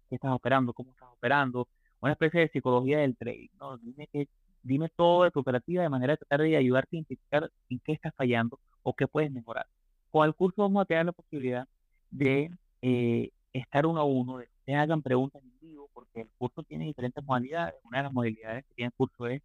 qué 0.08 0.16
estás 0.16 0.32
operando, 0.32 0.72
cómo 0.72 0.90
estás 0.92 1.08
operando, 1.12 1.68
una 2.00 2.12
especie 2.12 2.40
de 2.40 2.48
psicología 2.48 2.98
del 2.98 3.16
trading, 3.16 3.48
¿no? 3.60 3.78
Dime 3.78 4.08
qué, 4.12 4.28
dime 4.62 4.88
todo 4.96 5.24
de 5.24 5.30
tu 5.30 5.40
operativa 5.40 5.82
de 5.82 5.88
manera 5.88 6.14
de 6.14 6.18
tratar 6.18 6.40
de 6.40 6.56
ayudarte 6.56 6.96
a 6.96 6.98
identificar 6.98 7.50
en 7.68 7.80
qué 7.80 7.92
estás 7.92 8.14
fallando 8.16 8.58
o 8.82 8.94
qué 8.94 9.06
puedes 9.06 9.30
mejorar. 9.30 9.66
Con 10.10 10.26
el 10.26 10.34
curso 10.34 10.62
vamos 10.62 10.82
a 10.82 10.84
tener 10.86 11.06
la 11.06 11.12
posibilidad 11.12 11.68
de 12.10 12.50
eh, 12.82 13.30
estar 13.52 13.86
uno 13.86 14.00
a 14.00 14.04
uno, 14.04 14.38
de 14.38 14.46
que 14.46 14.52
te 14.64 14.74
hagan 14.74 15.02
preguntas 15.02 15.42
en 15.42 15.52
vivo, 15.60 15.88
porque 15.92 16.22
el 16.22 16.30
curso 16.38 16.62
tiene 16.62 16.86
diferentes 16.86 17.22
modalidades. 17.24 17.74
Una 17.84 17.98
de 17.98 18.04
las 18.04 18.12
modalidades 18.12 18.64
que 18.66 18.74
tiene 18.74 18.86
el 18.88 18.92
curso 18.94 19.26
es 19.26 19.42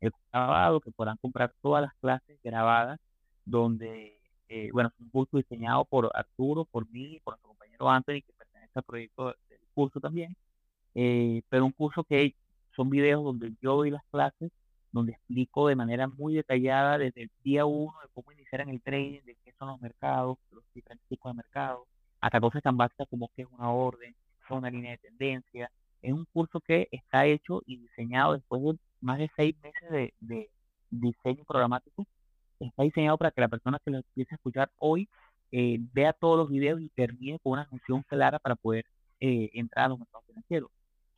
el 0.00 0.12
grabado, 0.32 0.80
que 0.80 0.90
podrán 0.92 1.16
comprar 1.18 1.52
todas 1.62 1.82
las 1.82 1.94
clases 1.96 2.38
grabadas, 2.42 3.00
donde 3.44 4.18
eh, 4.48 4.70
bueno, 4.72 4.90
es 4.94 5.00
un 5.00 5.10
curso 5.10 5.36
diseñado 5.38 5.84
por 5.84 6.10
Arturo, 6.14 6.64
por 6.66 6.88
mí, 6.90 7.20
por 7.24 7.32
nuestro 7.32 7.48
compañero 7.48 7.90
Anthony, 7.90 8.22
que 8.22 8.32
pertenece 8.36 8.72
al 8.74 8.82
proyecto 8.84 9.34
del 9.48 9.58
curso 9.74 10.00
también, 10.00 10.36
eh, 10.94 11.42
pero 11.48 11.64
un 11.64 11.72
curso 11.72 12.04
que 12.04 12.34
son 12.76 12.90
videos 12.90 13.24
donde 13.24 13.52
yo 13.60 13.76
doy 13.76 13.90
las 13.90 14.04
clases, 14.10 14.52
donde 14.92 15.12
explico 15.12 15.68
de 15.68 15.76
manera 15.76 16.06
muy 16.06 16.34
detallada 16.34 16.98
desde 16.98 17.22
el 17.22 17.30
día 17.42 17.64
uno 17.66 17.94
de 18.02 18.08
cómo 18.14 18.30
iniciar 18.32 18.60
en 18.60 18.68
el 18.70 18.80
trading, 18.82 19.22
de 19.24 19.36
qué 19.44 19.52
son 19.58 19.68
los 19.68 19.80
mercados, 19.80 20.38
los 20.52 20.62
diferentes 20.74 21.08
tipos 21.08 21.32
de 21.32 21.36
mercados, 21.36 21.88
hasta 22.20 22.40
cosas 22.40 22.62
tan 22.62 22.76
básicas 22.76 23.08
como 23.08 23.30
qué 23.34 23.42
es 23.42 23.48
una 23.50 23.70
orden, 23.70 24.14
es 24.44 24.50
una 24.50 24.70
línea 24.70 24.92
de 24.92 24.98
tendencia. 24.98 25.70
Es 26.00 26.12
un 26.12 26.26
curso 26.32 26.60
que 26.60 26.88
está 26.92 27.26
hecho 27.26 27.62
y 27.66 27.78
diseñado 27.78 28.34
después 28.34 28.62
de 28.62 28.68
más 29.04 29.18
de 29.18 29.30
seis 29.36 29.54
meses 29.62 29.90
de, 29.90 30.14
de 30.20 30.50
diseño 30.90 31.44
programático. 31.44 32.06
Está 32.60 32.82
diseñado 32.82 33.18
para 33.18 33.30
que 33.30 33.40
la 33.40 33.48
persona 33.48 33.78
que 33.84 33.90
lo 33.90 33.98
empiece 33.98 34.34
a 34.34 34.36
escuchar 34.36 34.70
hoy 34.78 35.08
eh, 35.52 35.78
vea 35.92 36.12
todos 36.12 36.38
los 36.38 36.48
videos 36.48 36.80
y 36.80 36.88
termine 36.90 37.38
con 37.40 37.52
una 37.52 37.66
función 37.66 38.02
clara 38.02 38.38
para 38.38 38.56
poder 38.56 38.86
eh, 39.20 39.50
entrar 39.54 39.86
a 39.86 39.88
los 39.90 39.98
mercados 39.98 40.26
financieros. 40.26 40.70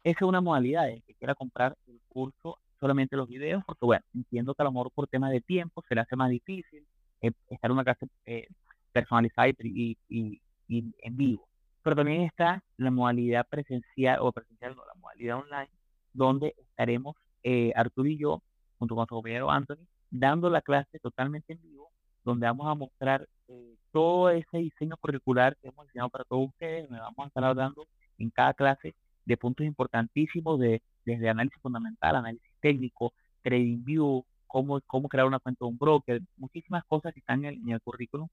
Esa 0.05 0.19
es 0.19 0.29
una 0.29 0.41
modalidad 0.41 0.87
de 0.87 1.01
que 1.01 1.15
quiera 1.15 1.35
comprar 1.35 1.77
el 1.87 2.01
curso 2.09 2.59
solamente 2.79 3.17
los 3.17 3.29
videos, 3.29 3.65
porque 3.67 3.85
bueno, 3.85 4.05
entiendo 4.15 4.55
que 4.55 4.63
a 4.63 4.65
lo 4.65 4.73
mejor 4.73 4.91
por 4.93 5.09
tema 5.09 5.31
de 5.31 5.41
tiempo 5.41 5.83
se 5.89 5.95
le 5.95 6.03
hace 6.03 6.17
más 6.17 6.31
difícil 6.31 6.87
eh, 7.23 7.33
estar 7.49 7.71
en 7.71 7.73
una 7.73 7.85
clase 7.85 8.07
eh, 8.27 8.47
personalizada 8.93 9.49
y, 9.49 9.97
y, 10.09 10.41
y, 10.69 10.95
en 10.99 11.17
vivo. 11.17 11.49
Pero 11.83 11.97
también 11.97 12.23
está 12.23 12.63
la 12.77 12.91
modalidad 12.91 13.47
presencial, 13.49 14.19
o 14.21 14.33
presencial, 14.33 14.77
no, 14.77 14.85
la 14.85 14.95
modalidad 14.95 15.39
online, 15.39 15.71
donde 16.13 16.55
estaremos 16.59 17.17
eh, 17.49 17.73
Arturo 17.77 18.09
y 18.09 18.19
yo, 18.19 18.43
junto 18.77 18.97
con 18.97 19.07
su 19.07 19.15
compañero 19.15 19.49
Anthony, 19.49 19.87
dando 20.11 20.51
la 20.51 20.63
clase 20.63 20.99
totalmente 20.99 21.53
en 21.53 21.63
vivo, 21.63 21.91
donde 22.25 22.45
vamos 22.45 22.67
a 22.67 22.75
mostrar 22.75 23.29
todo 23.93 24.31
ese 24.31 24.59
diseño 24.59 24.97
curricular 24.97 25.57
que 25.59 25.69
hemos 25.69 25.87
diseñado 25.87 26.11
para 26.11 26.25
todos 26.25 26.49
ustedes, 26.49 26.89
donde 26.89 27.01
vamos 27.01 27.19
a 27.21 27.27
estar 27.29 27.45
hablando 27.45 27.87
en 28.19 28.31
cada 28.31 28.53
clase 28.53 28.97
de 29.25 29.37
puntos 29.37 29.65
importantísimos 29.65 30.59
de, 30.59 30.83
desde 31.05 31.29
análisis 31.29 31.63
fundamental, 31.63 32.17
análisis 32.17 32.51
técnico, 32.61 33.13
trading 33.43 33.85
view, 33.85 34.25
cómo, 34.49 34.81
cómo 34.85 35.09
crear 35.09 35.29
una 35.29 35.39
cuenta 35.39 35.65
de 35.65 35.69
un 35.69 35.79
broker, 35.79 36.21
muchísimas 36.37 36.85
cosas 36.87 37.15
que 37.15 37.21
están 37.21 37.45
en 37.45 37.69
el, 37.69 37.81
currículum. 37.81 38.27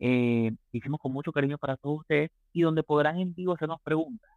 Eh, 0.00 0.50
hicimos 0.72 0.98
con 1.00 1.12
mucho 1.12 1.30
cariño 1.30 1.58
para 1.58 1.76
todos 1.76 2.00
ustedes 2.00 2.32
y 2.52 2.62
donde 2.62 2.82
podrán 2.82 3.20
en 3.20 3.34
vivo 3.34 3.52
hacernos 3.52 3.80
preguntas. 3.82 4.30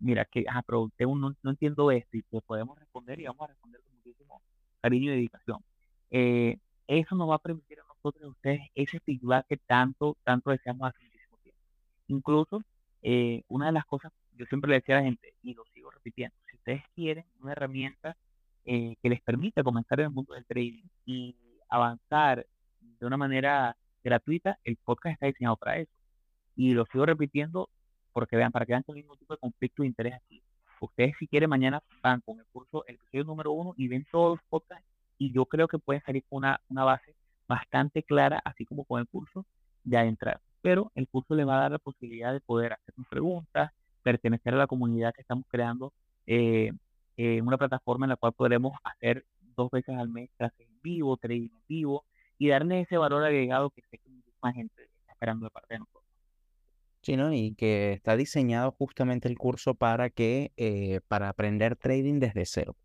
Mira, 0.00 0.24
que, 0.24 0.44
ah, 0.48 0.62
pero 0.66 0.90
no, 0.98 1.36
no, 1.42 1.50
entiendo 1.50 1.90
esto 1.90 2.16
y 2.16 2.22
que 2.22 2.40
podemos 2.40 2.78
responder 2.78 3.20
y 3.20 3.24
vamos 3.24 3.42
a 3.42 3.46
responder 3.48 3.80
con 3.82 3.94
muchísimo 3.96 4.42
cariño 4.80 5.12
y 5.12 5.16
dedicación. 5.16 5.58
Eh, 6.10 6.58
eso 6.86 7.14
nos 7.16 7.28
va 7.28 7.36
a 7.36 7.38
permitir 7.38 7.80
a 7.80 7.84
nosotros 7.84 8.24
a 8.24 8.28
ustedes 8.28 8.60
ese 8.74 9.00
feedback 9.00 9.46
que 9.48 9.56
tanto, 9.56 10.16
tanto 10.24 10.50
deseamos 10.50 10.88
hace 10.88 11.02
muchísimo 11.04 11.36
tiempo. 11.42 11.60
Incluso, 12.08 12.62
eh, 13.02 13.42
una 13.48 13.66
de 13.66 13.72
las 13.72 13.84
cosas 13.86 14.12
yo 14.38 14.46
siempre 14.46 14.70
le 14.70 14.76
decía 14.76 14.96
a 14.96 15.00
la 15.00 15.04
gente, 15.04 15.34
y 15.42 15.52
lo 15.54 15.64
sigo 15.74 15.90
repitiendo, 15.90 16.36
si 16.48 16.56
ustedes 16.56 16.82
quieren 16.94 17.24
una 17.40 17.52
herramienta 17.52 18.16
eh, 18.64 18.96
que 19.02 19.08
les 19.08 19.20
permita 19.20 19.64
comenzar 19.64 19.98
en 20.00 20.06
el 20.06 20.12
mundo 20.12 20.34
del 20.34 20.46
trading 20.46 20.84
y 21.04 21.34
avanzar 21.68 22.46
de 22.80 23.06
una 23.06 23.16
manera 23.16 23.76
gratuita, 24.04 24.58
el 24.62 24.76
podcast 24.76 25.14
está 25.14 25.26
diseñado 25.26 25.56
para 25.56 25.78
eso. 25.78 25.92
Y 26.54 26.74
lo 26.74 26.86
sigo 26.86 27.04
repitiendo 27.04 27.68
porque 28.18 28.34
vean, 28.34 28.50
para 28.50 28.66
que 28.66 28.72
vean 28.72 28.82
que 28.82 28.90
hay 28.90 29.02
ningún 29.02 29.16
tipo 29.16 29.32
de 29.32 29.38
conflicto 29.38 29.82
de 29.82 29.86
interés 29.86 30.14
aquí. 30.14 30.42
Ustedes 30.80 31.14
si 31.20 31.28
quieren 31.28 31.48
mañana 31.48 31.80
van 32.02 32.20
con 32.20 32.40
el 32.40 32.46
curso, 32.46 32.84
el 32.88 32.96
episodio 32.96 33.22
número 33.22 33.52
uno 33.52 33.74
y 33.76 33.86
ven 33.86 34.04
todos 34.10 34.38
los 34.38 34.44
podcasts 34.48 34.84
y 35.18 35.32
yo 35.32 35.46
creo 35.46 35.68
que 35.68 35.78
pueden 35.78 36.02
salir 36.02 36.24
con 36.28 36.38
una, 36.38 36.60
una 36.68 36.82
base 36.82 37.14
bastante 37.46 38.02
clara, 38.02 38.42
así 38.44 38.64
como 38.64 38.84
con 38.84 38.98
el 38.98 39.06
curso, 39.06 39.46
de 39.84 39.98
adentrar. 39.98 40.40
Pero 40.62 40.90
el 40.96 41.06
curso 41.06 41.36
les 41.36 41.46
va 41.46 41.58
a 41.58 41.60
dar 41.60 41.70
la 41.70 41.78
posibilidad 41.78 42.32
de 42.32 42.40
poder 42.40 42.72
hacer 42.72 42.92
preguntas, 43.08 43.70
pertenecer 44.02 44.52
a 44.54 44.56
la 44.56 44.66
comunidad 44.66 45.14
que 45.14 45.20
estamos 45.20 45.44
creando, 45.46 45.92
eh, 46.26 46.72
eh, 47.16 47.40
una 47.40 47.56
plataforma 47.56 48.06
en 48.06 48.10
la 48.10 48.16
cual 48.16 48.32
podremos 48.32 48.72
hacer 48.82 49.24
dos 49.54 49.70
veces 49.70 49.96
al 49.96 50.08
mes 50.08 50.28
clases 50.36 50.66
en 50.68 50.80
vivo, 50.82 51.16
trading 51.18 51.50
en 51.50 51.62
vivo 51.68 52.04
y 52.36 52.48
darle 52.48 52.80
ese 52.80 52.96
valor 52.96 53.24
agregado 53.24 53.70
que 53.70 53.82
sé 53.82 53.98
que 53.98 54.10
muchísima 54.10 54.52
gente 54.52 54.82
está 54.82 55.12
esperando 55.12 55.44
de 55.46 55.50
parte 55.50 55.74
de 55.74 55.78
nosotros. 55.78 56.07
Sí. 57.08 57.16
Y 57.32 57.54
que 57.54 57.94
está 57.94 58.16
diseñado 58.16 58.72
justamente 58.72 59.28
el 59.28 59.38
curso 59.38 59.74
para 59.74 60.10
que, 60.10 60.52
eh, 60.58 61.00
para 61.08 61.30
aprender 61.30 61.74
trading 61.74 62.18
desde 62.18 62.44
cero. 62.44 62.76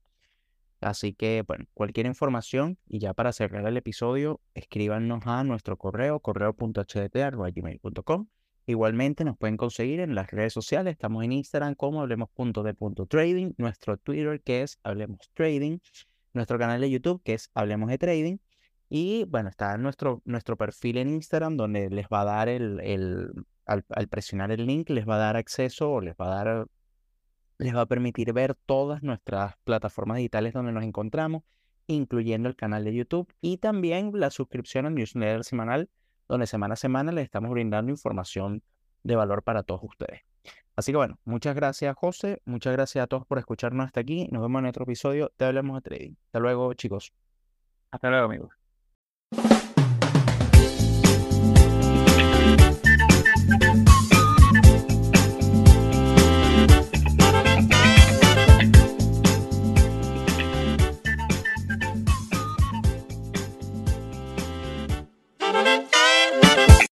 Así 0.80 1.14
que, 1.14 1.44
bueno, 1.46 1.66
cualquier 1.74 2.06
información 2.06 2.78
y 2.88 3.00
ya 3.00 3.14
para 3.14 3.34
cerrar 3.34 3.68
el 3.68 3.76
episodio, 3.76 4.40
escríbanos 4.54 5.24
a 5.26 5.44
nuestro 5.44 5.78
correo, 5.78 6.22
correo.hdt.gmail.com 6.22 8.28
Igualmente 8.66 9.26
nos 9.26 9.38
pueden 9.38 9.58
conseguir 9.58 10.00
en 10.00 10.16
las 10.16 10.32
redes 10.32 10.54
sociales. 10.54 10.94
Estamos 10.94 11.22
en 11.26 11.34
Instagram 11.34 11.76
como 11.76 12.02
hablemos.de.trading, 12.02 13.56
nuestro 13.58 13.98
Twitter 13.98 14.42
que 14.42 14.62
es 14.62 14.80
Hablemos 14.84 15.30
Trading, 15.34 15.80
nuestro 16.32 16.58
canal 16.58 16.80
de 16.80 16.90
YouTube 16.90 17.22
que 17.24 17.34
es 17.34 17.52
Hablemos 17.54 17.90
de 17.90 17.98
Trading. 17.98 18.38
Y 18.88 19.26
bueno, 19.26 19.50
está 19.50 19.78
nuestro, 19.78 20.22
nuestro 20.24 20.56
perfil 20.56 20.98
en 20.98 21.10
Instagram 21.10 21.58
donde 21.58 21.90
les 21.90 22.08
va 22.08 22.22
a 22.22 22.26
dar 22.26 22.48
el 22.48 22.80
al, 23.66 24.08
presionar 24.10 24.52
el 24.52 24.66
link, 24.66 24.90
les 24.90 25.08
va 25.08 25.16
a 25.16 25.20
dar 25.20 25.38
acceso 25.38 25.92
o 25.92 26.02
les 26.02 26.16
va 26.16 26.26
a 26.26 26.44
dar, 26.44 26.68
les 27.58 27.76
va 27.76 27.82
a 27.82 27.86
permitir 27.86 28.34
ver 28.34 28.56
todas 28.56 29.04
nuestras 29.04 29.56
plataformas 29.64 30.18
digitales 30.18 30.54
donde 30.54 30.72
nos 30.72 30.84
encontramos, 30.84 31.44
incluyendo 31.88 32.50
el 32.50 32.56
canal 32.56 32.84
de 32.84 32.94
YouTube 32.94 33.34
y 33.42 33.58
también 33.58 34.12
la 34.14 34.30
suscripción 34.30 34.86
al 34.86 34.96
newsletter 34.96 35.44
semanal 35.44 35.90
donde 36.28 36.48
semana 36.48 36.74
a 36.74 36.78
semana 36.78 37.12
les 37.12 37.26
estamos 37.26 37.52
brindando 37.52 37.92
información 37.92 38.64
de 39.04 39.16
valor 39.16 39.44
para 39.44 39.64
todos 39.64 39.82
ustedes. 39.84 40.22
Así 40.76 40.92
que 40.92 40.98
bueno, 40.98 41.20
muchas 41.26 41.56
gracias 41.56 41.96
José, 41.96 42.42
muchas 42.46 42.74
gracias 42.74 43.04
a 43.04 43.08
todos 43.08 43.26
por 43.28 43.38
escucharnos 43.38 43.86
hasta 43.86 44.02
aquí. 44.02 44.28
Nos 44.32 44.42
vemos 44.42 44.60
en 44.60 44.66
otro 44.66 44.84
episodio 44.84 45.32
de 45.38 45.46
Hablemos 45.46 45.76
de 45.76 45.82
Trading. 45.82 46.14
Hasta 46.28 46.40
luego 46.40 46.74
chicos. 46.74 47.14
Hasta 47.92 48.10
luego 48.10 48.26
amigos. 48.26 48.63